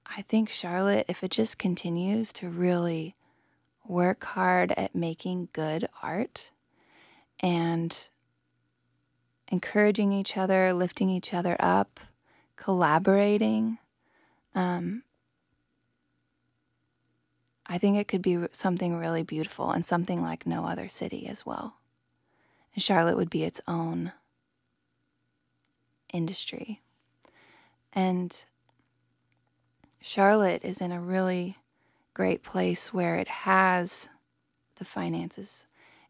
I 0.05 0.21
think 0.21 0.49
Charlotte, 0.49 1.05
if 1.09 1.23
it 1.23 1.31
just 1.31 1.57
continues 1.57 2.31
to 2.33 2.47
really 2.47 3.15
work 3.85 4.23
hard 4.23 4.71
at 4.77 4.95
making 4.95 5.49
good 5.53 5.87
art 6.03 6.51
and 7.39 8.09
encouraging 9.49 10.11
each 10.11 10.37
other, 10.37 10.73
lifting 10.73 11.09
each 11.09 11.33
other 11.33 11.55
up, 11.59 11.99
collaborating. 12.55 13.79
Um, 14.57 15.03
I 17.67 17.77
think 17.77 17.95
it 17.97 18.07
could 18.07 18.23
be 18.23 18.39
something 18.51 18.97
really 18.97 19.21
beautiful 19.21 19.69
and 19.69 19.85
something 19.85 20.19
like 20.19 20.47
no 20.47 20.65
other 20.65 20.89
city 20.89 21.27
as 21.27 21.45
well. 21.45 21.75
And 22.73 22.81
Charlotte 22.81 23.17
would 23.17 23.29
be 23.29 23.43
its 23.43 23.61
own 23.67 24.13
industry. 26.11 26.81
And 27.93 28.35
Charlotte 30.01 30.65
is 30.65 30.81
in 30.81 30.91
a 30.91 30.99
really 30.99 31.57
great 32.15 32.41
place 32.41 32.91
where 32.91 33.15
it 33.15 33.27
has 33.27 34.09
the 34.77 34.85
finances 34.85 35.67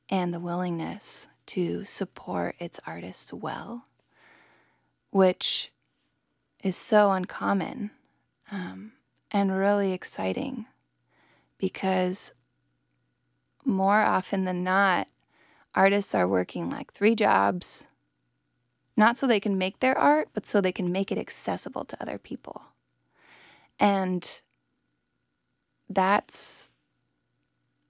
and 0.10 0.34
the 0.34 0.40
willingness 0.40 1.28
to 1.48 1.84
support 1.84 2.56
its 2.60 2.80
artists 2.88 3.34
well, 3.34 3.84
which 5.12 5.70
is 6.64 6.78
so 6.78 7.12
uncommon 7.12 7.92
um, 8.52 8.94
and 9.32 9.56
really 9.56 9.94
exciting 9.94 10.66
because 11.58 12.34
more 13.66 14.02
often 14.02 14.46
than 14.46 14.64
not, 14.64 15.08
artists 15.76 16.16
are 16.16 16.28
working 16.28 16.70
like 16.70 16.92
three 16.92 17.16
jobs, 17.16 17.88
not 18.96 19.18
so 19.18 19.28
they 19.28 19.40
can 19.40 19.58
make 19.58 19.80
their 19.80 19.98
art, 19.98 20.30
but 20.34 20.46
so 20.46 20.62
they 20.62 20.72
can 20.72 20.92
make 20.92 21.12
it 21.12 21.18
accessible 21.18 21.86
to 21.86 22.02
other 22.02 22.18
people. 22.18 22.62
And 23.80 24.42
that's 25.90 26.72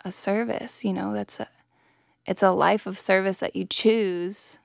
a 0.03 0.11
service, 0.11 0.83
you 0.83 0.93
know, 0.93 1.13
that's 1.13 1.39
a 1.39 1.47
it's 2.25 2.43
a 2.43 2.51
life 2.51 2.85
of 2.85 2.99
service 2.99 3.37
that 3.37 3.55
you 3.55 3.63
choose 3.63 4.59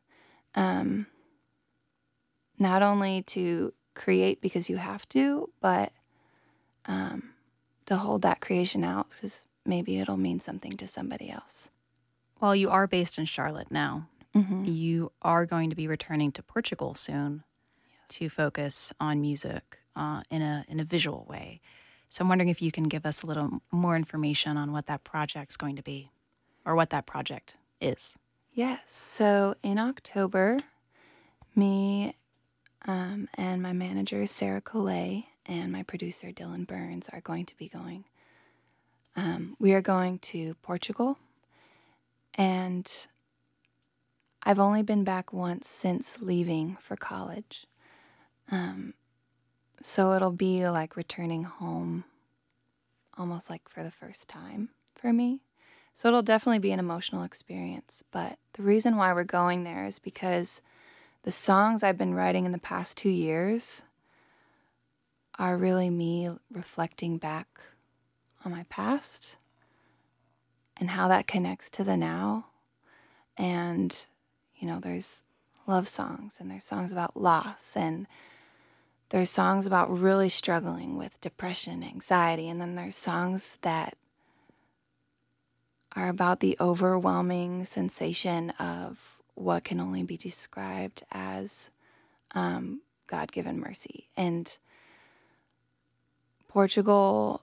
um, 0.56 1.06
not 2.58 2.82
only 2.82 3.22
to 3.22 3.72
create 3.94 4.40
because 4.40 4.68
you 4.70 4.76
have 4.78 5.08
to, 5.10 5.50
but 5.60 5.92
um, 6.86 7.30
to 7.86 7.96
hold 7.96 8.22
that 8.22 8.40
creation 8.40 8.84
out 8.84 9.10
because 9.10 9.46
maybe 9.64 9.98
it'll 9.98 10.16
mean 10.16 10.40
something 10.40 10.72
to 10.72 10.86
somebody 10.86 11.30
else. 11.30 11.70
While 12.38 12.56
you 12.56 12.70
are 12.70 12.86
based 12.86 13.18
in 13.18 13.24
Charlotte 13.26 13.70
now, 13.70 14.08
Mm-hmm. 14.34 14.64
you 14.64 15.12
are 15.20 15.44
going 15.44 15.68
to 15.68 15.76
be 15.76 15.86
returning 15.86 16.32
to 16.32 16.42
Portugal 16.42 16.94
soon 16.94 17.44
to 18.08 18.30
focus 18.30 18.90
on 18.98 19.20
music 19.20 19.80
uh, 19.94 20.22
in 20.30 20.40
a 20.40 20.64
in 20.68 20.80
a 20.80 20.84
visual 20.84 21.26
way. 21.28 21.60
So 22.08 22.22
I'm 22.24 22.30
wondering 22.30 22.48
if 22.48 22.62
you 22.62 22.72
can 22.72 22.84
give 22.84 23.04
us 23.04 23.22
a 23.22 23.26
little 23.26 23.60
more 23.70 23.94
information 23.94 24.56
on 24.56 24.72
what 24.72 24.86
that 24.86 25.04
project's 25.04 25.58
going 25.58 25.76
to 25.76 25.82
be, 25.82 26.12
or 26.64 26.74
what 26.74 26.88
that 26.90 27.04
project 27.04 27.58
is. 27.78 28.16
Yes. 28.54 28.80
So 28.94 29.54
in 29.62 29.78
October, 29.78 30.60
me 31.54 32.16
um, 32.86 33.28
and 33.34 33.62
my 33.62 33.72
manager, 33.72 34.26
Sarah 34.26 34.60
Collet, 34.60 35.24
and 35.46 35.72
my 35.72 35.82
producer, 35.82 36.28
Dylan 36.28 36.66
Burns, 36.66 37.08
are 37.10 37.20
going 37.20 37.46
to 37.46 37.56
be 37.56 37.68
going. 37.68 38.04
Um, 39.16 39.56
we 39.58 39.72
are 39.72 39.82
going 39.82 40.18
to 40.20 40.54
Portugal. 40.62 41.18
And 42.34 42.90
I've 44.42 44.58
only 44.58 44.82
been 44.82 45.04
back 45.04 45.32
once 45.32 45.68
since 45.68 46.20
leaving 46.20 46.76
for 46.80 46.96
college. 46.96 47.66
Um, 48.50 48.94
so 49.80 50.12
it'll 50.12 50.32
be 50.32 50.68
like 50.68 50.96
returning 50.96 51.44
home 51.44 52.04
almost 53.16 53.50
like 53.50 53.68
for 53.68 53.82
the 53.82 53.90
first 53.90 54.28
time 54.28 54.70
for 54.94 55.12
me. 55.12 55.40
So 55.94 56.08
it'll 56.08 56.22
definitely 56.22 56.58
be 56.58 56.72
an 56.72 56.78
emotional 56.78 57.22
experience. 57.22 58.02
But 58.10 58.38
the 58.54 58.62
reason 58.62 58.96
why 58.96 59.12
we're 59.12 59.24
going 59.24 59.64
there 59.64 59.84
is 59.84 59.98
because 59.98 60.62
the 61.22 61.30
songs 61.30 61.82
I've 61.82 61.98
been 61.98 62.14
writing 62.14 62.44
in 62.46 62.52
the 62.52 62.58
past 62.58 62.96
two 62.96 63.10
years 63.10 63.84
are 65.38 65.56
really 65.56 65.88
me 65.88 66.30
reflecting 66.50 67.18
back 67.18 67.46
on 68.44 68.52
my 68.52 68.64
past 68.68 69.36
and 70.76 70.90
how 70.90 71.08
that 71.08 71.26
connects 71.26 71.70
to 71.70 71.84
the 71.84 71.96
now. 71.96 72.46
And, 73.36 74.06
you 74.56 74.66
know, 74.66 74.80
there's 74.80 75.22
love 75.66 75.86
songs 75.86 76.40
and 76.40 76.50
there's 76.50 76.64
songs 76.64 76.90
about 76.90 77.16
loss 77.16 77.76
and 77.76 78.06
there's 79.10 79.30
songs 79.30 79.66
about 79.66 79.96
really 79.96 80.28
struggling 80.28 80.96
with 80.96 81.20
depression, 81.20 81.84
anxiety, 81.84 82.48
and 82.48 82.60
then 82.60 82.74
there's 82.74 82.96
songs 82.96 83.58
that 83.62 83.96
are 85.94 86.08
about 86.08 86.40
the 86.40 86.56
overwhelming 86.58 87.64
sensation 87.64 88.50
of 88.58 89.21
what 89.34 89.64
can 89.64 89.80
only 89.80 90.02
be 90.02 90.16
described 90.16 91.02
as 91.12 91.70
um, 92.34 92.82
God 93.06 93.32
given 93.32 93.60
mercy. 93.60 94.08
And 94.16 94.56
Portugal 96.48 97.42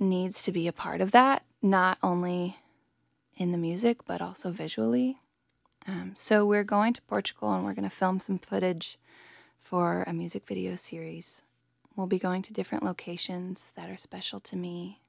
needs 0.00 0.42
to 0.42 0.52
be 0.52 0.68
a 0.68 0.72
part 0.72 1.00
of 1.00 1.10
that, 1.12 1.44
not 1.62 1.98
only 2.02 2.58
in 3.36 3.52
the 3.52 3.58
music, 3.58 4.04
but 4.06 4.20
also 4.22 4.50
visually. 4.50 5.18
Um, 5.86 6.12
so 6.14 6.44
we're 6.46 6.64
going 6.64 6.92
to 6.94 7.02
Portugal 7.02 7.52
and 7.52 7.64
we're 7.64 7.74
going 7.74 7.88
to 7.88 7.94
film 7.94 8.18
some 8.18 8.38
footage 8.38 8.98
for 9.58 10.04
a 10.06 10.12
music 10.12 10.46
video 10.46 10.76
series. 10.76 11.42
We'll 11.96 12.06
be 12.06 12.18
going 12.18 12.42
to 12.42 12.52
different 12.52 12.84
locations 12.84 13.72
that 13.76 13.90
are 13.90 13.96
special 13.96 14.40
to 14.40 14.56
me 14.56 15.00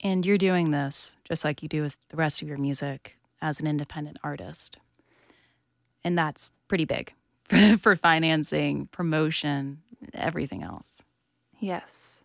And 0.00 0.26
you're 0.26 0.38
doing 0.38 0.70
this 0.70 1.16
just 1.24 1.44
like 1.44 1.62
you 1.62 1.68
do 1.68 1.82
with 1.82 1.98
the 2.08 2.16
rest 2.16 2.42
of 2.42 2.48
your 2.48 2.58
music 2.58 3.16
as 3.40 3.60
an 3.60 3.66
independent 3.66 4.18
artist. 4.22 4.78
And 6.04 6.18
that's 6.18 6.50
pretty 6.68 6.84
big 6.84 7.14
for 7.78 7.96
financing, 7.96 8.86
promotion, 8.88 9.82
everything 10.12 10.62
else. 10.62 11.02
Yes. 11.58 12.24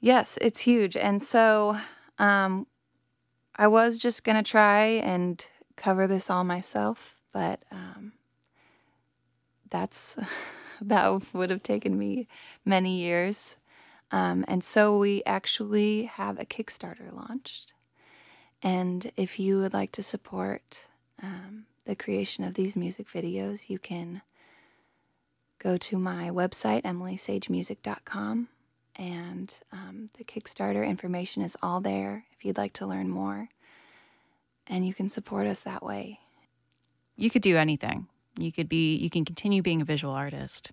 Yes, 0.00 0.38
it's 0.40 0.60
huge. 0.60 0.96
And 0.96 1.22
so 1.22 1.76
um, 2.18 2.66
I 3.56 3.66
was 3.66 3.98
just 3.98 4.24
going 4.24 4.36
to 4.36 4.48
try 4.48 4.84
and 4.84 5.44
cover 5.76 6.06
this 6.06 6.30
all 6.30 6.44
myself, 6.44 7.16
but 7.32 7.62
um, 7.70 8.12
that's 9.70 10.16
that 10.80 11.34
would 11.34 11.50
have 11.50 11.62
taken 11.62 11.98
me 11.98 12.28
many 12.64 12.98
years. 12.98 13.56
Um, 14.10 14.44
and 14.48 14.64
so 14.64 14.96
we 14.96 15.22
actually 15.26 16.04
have 16.04 16.38
a 16.38 16.46
Kickstarter 16.46 17.12
launched. 17.12 17.74
And 18.62 19.12
if 19.16 19.38
you 19.38 19.60
would 19.60 19.74
like 19.74 19.92
to 19.92 20.02
support 20.02 20.88
um, 21.22 21.66
the 21.88 21.96
creation 21.96 22.44
of 22.44 22.52
these 22.52 22.76
music 22.76 23.08
videos, 23.08 23.70
you 23.70 23.78
can 23.78 24.20
go 25.58 25.78
to 25.78 25.98
my 25.98 26.28
website, 26.28 26.82
emilysagemusic.com, 26.82 28.48
and 28.96 29.54
um, 29.72 30.08
the 30.18 30.22
Kickstarter 30.22 30.86
information 30.86 31.42
is 31.42 31.56
all 31.62 31.80
there 31.80 32.26
if 32.36 32.44
you'd 32.44 32.58
like 32.58 32.74
to 32.74 32.86
learn 32.86 33.08
more. 33.08 33.48
And 34.66 34.86
you 34.86 34.92
can 34.92 35.08
support 35.08 35.46
us 35.46 35.60
that 35.60 35.82
way. 35.82 36.20
You 37.16 37.30
could 37.30 37.40
do 37.40 37.56
anything. 37.56 38.06
You 38.38 38.52
could 38.52 38.68
be 38.68 38.94
you 38.96 39.08
can 39.08 39.24
continue 39.24 39.62
being 39.62 39.80
a 39.80 39.86
visual 39.86 40.12
artist. 40.12 40.72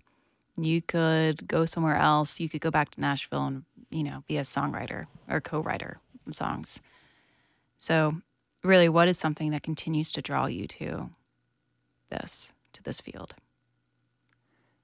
You 0.58 0.82
could 0.82 1.48
go 1.48 1.64
somewhere 1.64 1.96
else. 1.96 2.40
You 2.40 2.50
could 2.50 2.60
go 2.60 2.70
back 2.70 2.90
to 2.90 3.00
Nashville 3.00 3.46
and, 3.46 3.64
you 3.90 4.04
know, 4.04 4.22
be 4.28 4.36
a 4.36 4.42
songwriter 4.42 5.06
or 5.30 5.40
co 5.40 5.60
writer 5.60 5.98
songs. 6.30 6.82
So, 7.78 8.20
really, 8.66 8.88
what 8.88 9.08
is 9.08 9.18
something 9.18 9.50
that 9.52 9.62
continues 9.62 10.10
to 10.12 10.22
draw 10.22 10.46
you 10.46 10.66
to 10.66 11.10
this, 12.10 12.52
to 12.72 12.82
this 12.82 13.00
field? 13.00 13.34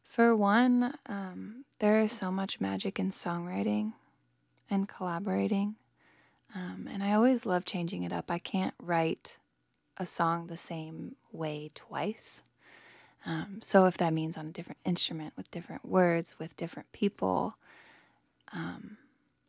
For 0.02 0.36
one, 0.36 0.94
um, 1.06 1.64
there 1.78 2.00
is 2.00 2.12
so 2.12 2.30
much 2.30 2.60
magic 2.60 2.98
in 2.98 3.10
songwriting 3.10 3.94
and 4.68 4.88
collaborating. 4.88 5.76
Um, 6.54 6.88
and 6.90 7.02
I 7.02 7.12
always 7.14 7.46
love 7.46 7.64
changing 7.64 8.02
it 8.02 8.12
up. 8.12 8.30
I 8.30 8.38
can't 8.38 8.74
write 8.80 9.38
a 9.96 10.06
song 10.06 10.46
the 10.46 10.56
same 10.56 11.16
way 11.32 11.70
twice. 11.74 12.42
Um, 13.24 13.60
so 13.62 13.86
if 13.86 13.96
that 13.98 14.12
means 14.12 14.36
on 14.36 14.46
a 14.46 14.50
different 14.52 14.78
instrument, 14.84 15.32
with 15.36 15.50
different 15.50 15.84
words, 15.84 16.36
with 16.38 16.56
different 16.56 16.92
people, 16.92 17.56
um, 18.52 18.98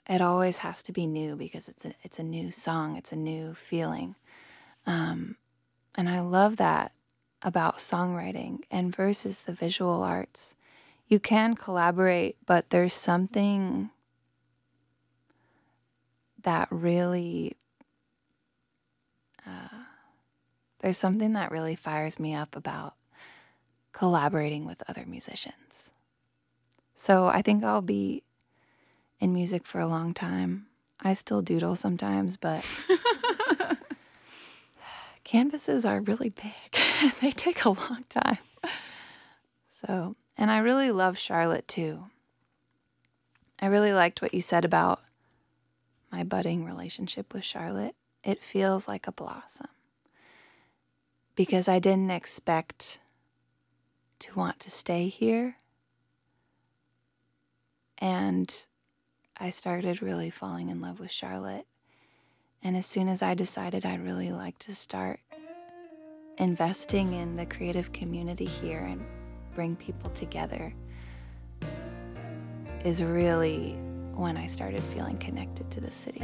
it 0.07 0.21
always 0.21 0.59
has 0.59 0.83
to 0.83 0.91
be 0.91 1.07
new 1.07 1.35
because 1.35 1.67
it's 1.67 1.85
a, 1.85 1.93
it's 2.03 2.19
a 2.19 2.23
new 2.23 2.51
song, 2.51 2.97
it's 2.97 3.11
a 3.11 3.17
new 3.17 3.53
feeling. 3.53 4.15
Um, 4.85 5.37
and 5.95 6.09
I 6.09 6.19
love 6.19 6.57
that 6.57 6.91
about 7.41 7.77
songwriting 7.77 8.59
and 8.71 8.95
versus 8.95 9.41
the 9.41 9.53
visual 9.53 10.01
arts. 10.03 10.55
You 11.07 11.19
can 11.19 11.55
collaborate, 11.55 12.37
but 12.45 12.69
there's 12.69 12.93
something 12.93 13.89
that 16.41 16.67
really 16.71 17.55
uh, 19.45 19.83
there's 20.79 20.97
something 20.97 21.33
that 21.33 21.51
really 21.51 21.75
fires 21.75 22.19
me 22.19 22.33
up 22.33 22.55
about 22.55 22.95
collaborating 23.91 24.65
with 24.65 24.81
other 24.87 25.05
musicians. 25.05 25.93
So 26.95 27.27
I 27.27 27.41
think 27.41 27.63
I'll 27.63 27.81
be 27.81 28.23
in 29.19 29.33
music 29.33 29.65
for 29.65 29.79
a 29.79 29.87
long 29.87 30.13
time. 30.13 30.67
I 31.01 31.13
still 31.13 31.41
doodle 31.41 31.75
sometimes, 31.75 32.37
but 32.37 32.65
canvases 35.33 35.83
are 35.83 35.99
really 35.99 36.29
big. 36.29 37.11
they 37.21 37.31
take 37.31 37.65
a 37.65 37.69
long 37.69 38.03
time. 38.07 38.37
So, 39.67 40.15
and 40.37 40.51
I 40.51 40.59
really 40.59 40.91
love 40.91 41.17
Charlotte 41.17 41.67
too. 41.67 42.05
I 43.59 43.65
really 43.65 43.93
liked 43.93 44.21
what 44.21 44.35
you 44.35 44.41
said 44.41 44.63
about 44.63 45.01
my 46.11 46.23
budding 46.23 46.65
relationship 46.65 47.33
with 47.33 47.43
Charlotte. 47.43 47.95
It 48.23 48.43
feels 48.43 48.87
like 48.87 49.07
a 49.07 49.11
blossom 49.11 49.69
because 51.35 51.67
I 51.67 51.79
didn't 51.79 52.11
expect 52.11 52.99
to 54.19 54.35
want 54.35 54.59
to 54.59 54.69
stay 54.69 55.07
here. 55.07 55.55
And 57.97 58.67
I 59.35 59.49
started 59.49 59.99
really 59.99 60.29
falling 60.29 60.69
in 60.69 60.79
love 60.79 60.99
with 60.99 61.09
Charlotte. 61.09 61.65
And 62.63 62.77
as 62.77 62.85
soon 62.85 63.09
as 63.09 63.21
I 63.21 63.33
decided 63.33 63.85
I'd 63.85 64.03
really 64.03 64.31
like 64.31 64.57
to 64.59 64.73
start 64.73 65.19
investing 66.37 67.13
in 67.13 67.35
the 67.35 67.45
creative 67.45 67.91
community 67.91 68.45
here 68.45 68.79
and 68.79 69.05
bring 69.53 69.75
people 69.75 70.09
together, 70.11 70.73
is 72.85 73.03
really 73.03 73.73
when 74.15 74.37
I 74.37 74.45
started 74.47 74.81
feeling 74.81 75.17
connected 75.17 75.69
to 75.71 75.81
the 75.81 75.91
city. 75.91 76.21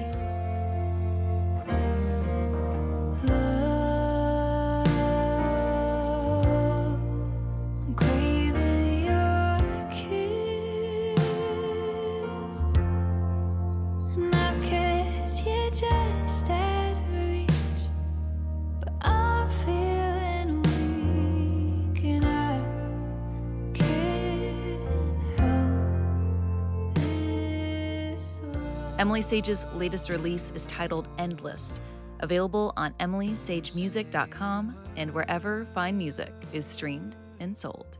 Emily 29.20 29.28
Sage's 29.28 29.68
latest 29.76 30.10
release 30.10 30.50
is 30.56 30.66
titled 30.66 31.10
Endless, 31.18 31.82
available 32.22 32.72
on 32.78 32.94
emilysagemusic.com 33.02 34.74
and 34.96 35.14
wherever 35.14 35.66
fine 35.76 35.98
music 35.98 36.32
is 36.54 36.66
streamed 36.66 37.18
and 37.42 37.58
sold. 37.58 37.98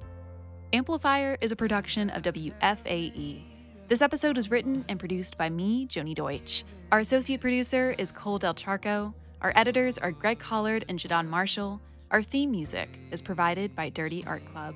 Amplifier 0.72 1.38
is 1.42 1.52
a 1.52 1.58
production 1.58 2.10
of 2.12 2.22
WFAE. 2.22 3.42
This 3.90 4.02
episode 4.02 4.38
was 4.38 4.50
written 4.50 4.86
and 4.88 4.98
produced 4.98 5.38
by 5.38 5.50
me, 5.50 5.86
Joni 5.88 6.16
Deutsch. 6.16 6.64
Our 6.90 7.00
associate 7.00 7.42
producer 7.42 7.94
is 7.98 8.14
Cole 8.14 8.40
Del 8.40 8.54
Charco. 8.54 9.14
Our 9.42 9.52
editors 9.58 9.98
are 9.98 10.12
Greg 10.12 10.40
Collard 10.40 10.86
and 10.88 10.98
Jadon 10.98 11.28
Marshall. 11.28 11.82
Our 12.12 12.22
theme 12.22 12.52
music 12.52 12.98
is 13.12 13.22
provided 13.22 13.76
by 13.76 13.90
Dirty 13.90 14.24
Art 14.26 14.46
Club. 14.54 14.74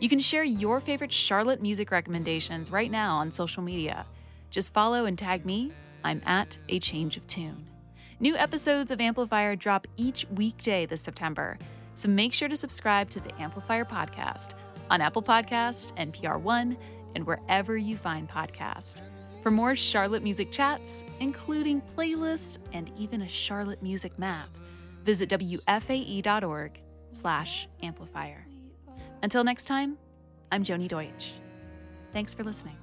You 0.00 0.08
can 0.08 0.18
share 0.18 0.42
your 0.42 0.80
favorite 0.80 1.12
Charlotte 1.12 1.62
music 1.62 1.92
recommendations 1.92 2.72
right 2.72 2.90
now 2.90 3.18
on 3.18 3.30
social 3.30 3.62
media. 3.62 4.06
Just 4.50 4.72
follow 4.72 5.04
and 5.04 5.16
tag 5.16 5.46
me. 5.46 5.70
I'm 6.04 6.20
at 6.26 6.58
A 6.68 6.78
Change 6.78 7.16
of 7.16 7.26
Tune. 7.26 7.66
New 8.20 8.36
episodes 8.36 8.90
of 8.92 9.00
Amplifier 9.00 9.56
drop 9.56 9.86
each 9.96 10.26
weekday 10.36 10.86
this 10.86 11.00
September, 11.00 11.58
so 11.94 12.08
make 12.08 12.32
sure 12.32 12.48
to 12.48 12.56
subscribe 12.56 13.08
to 13.10 13.20
the 13.20 13.34
Amplifier 13.40 13.84
podcast 13.84 14.54
on 14.90 15.00
Apple 15.00 15.22
Podcast, 15.22 15.96
NPR 15.96 16.40
One, 16.40 16.76
and 17.14 17.26
wherever 17.26 17.76
you 17.76 17.96
find 17.96 18.28
podcasts. 18.28 19.00
For 19.42 19.50
more 19.50 19.74
Charlotte 19.74 20.22
music 20.22 20.50
chats, 20.52 21.04
including 21.20 21.80
playlists 21.80 22.58
and 22.72 22.90
even 22.98 23.22
a 23.22 23.28
Charlotte 23.28 23.82
music 23.82 24.18
map, 24.18 24.48
visit 25.02 25.28
wfae.org 25.30 26.82
slash 27.10 27.68
amplifier. 27.82 28.46
Until 29.22 29.44
next 29.44 29.64
time, 29.64 29.98
I'm 30.52 30.64
Joni 30.64 30.88
Deutsch. 30.88 31.32
Thanks 32.12 32.34
for 32.34 32.44
listening. 32.44 32.76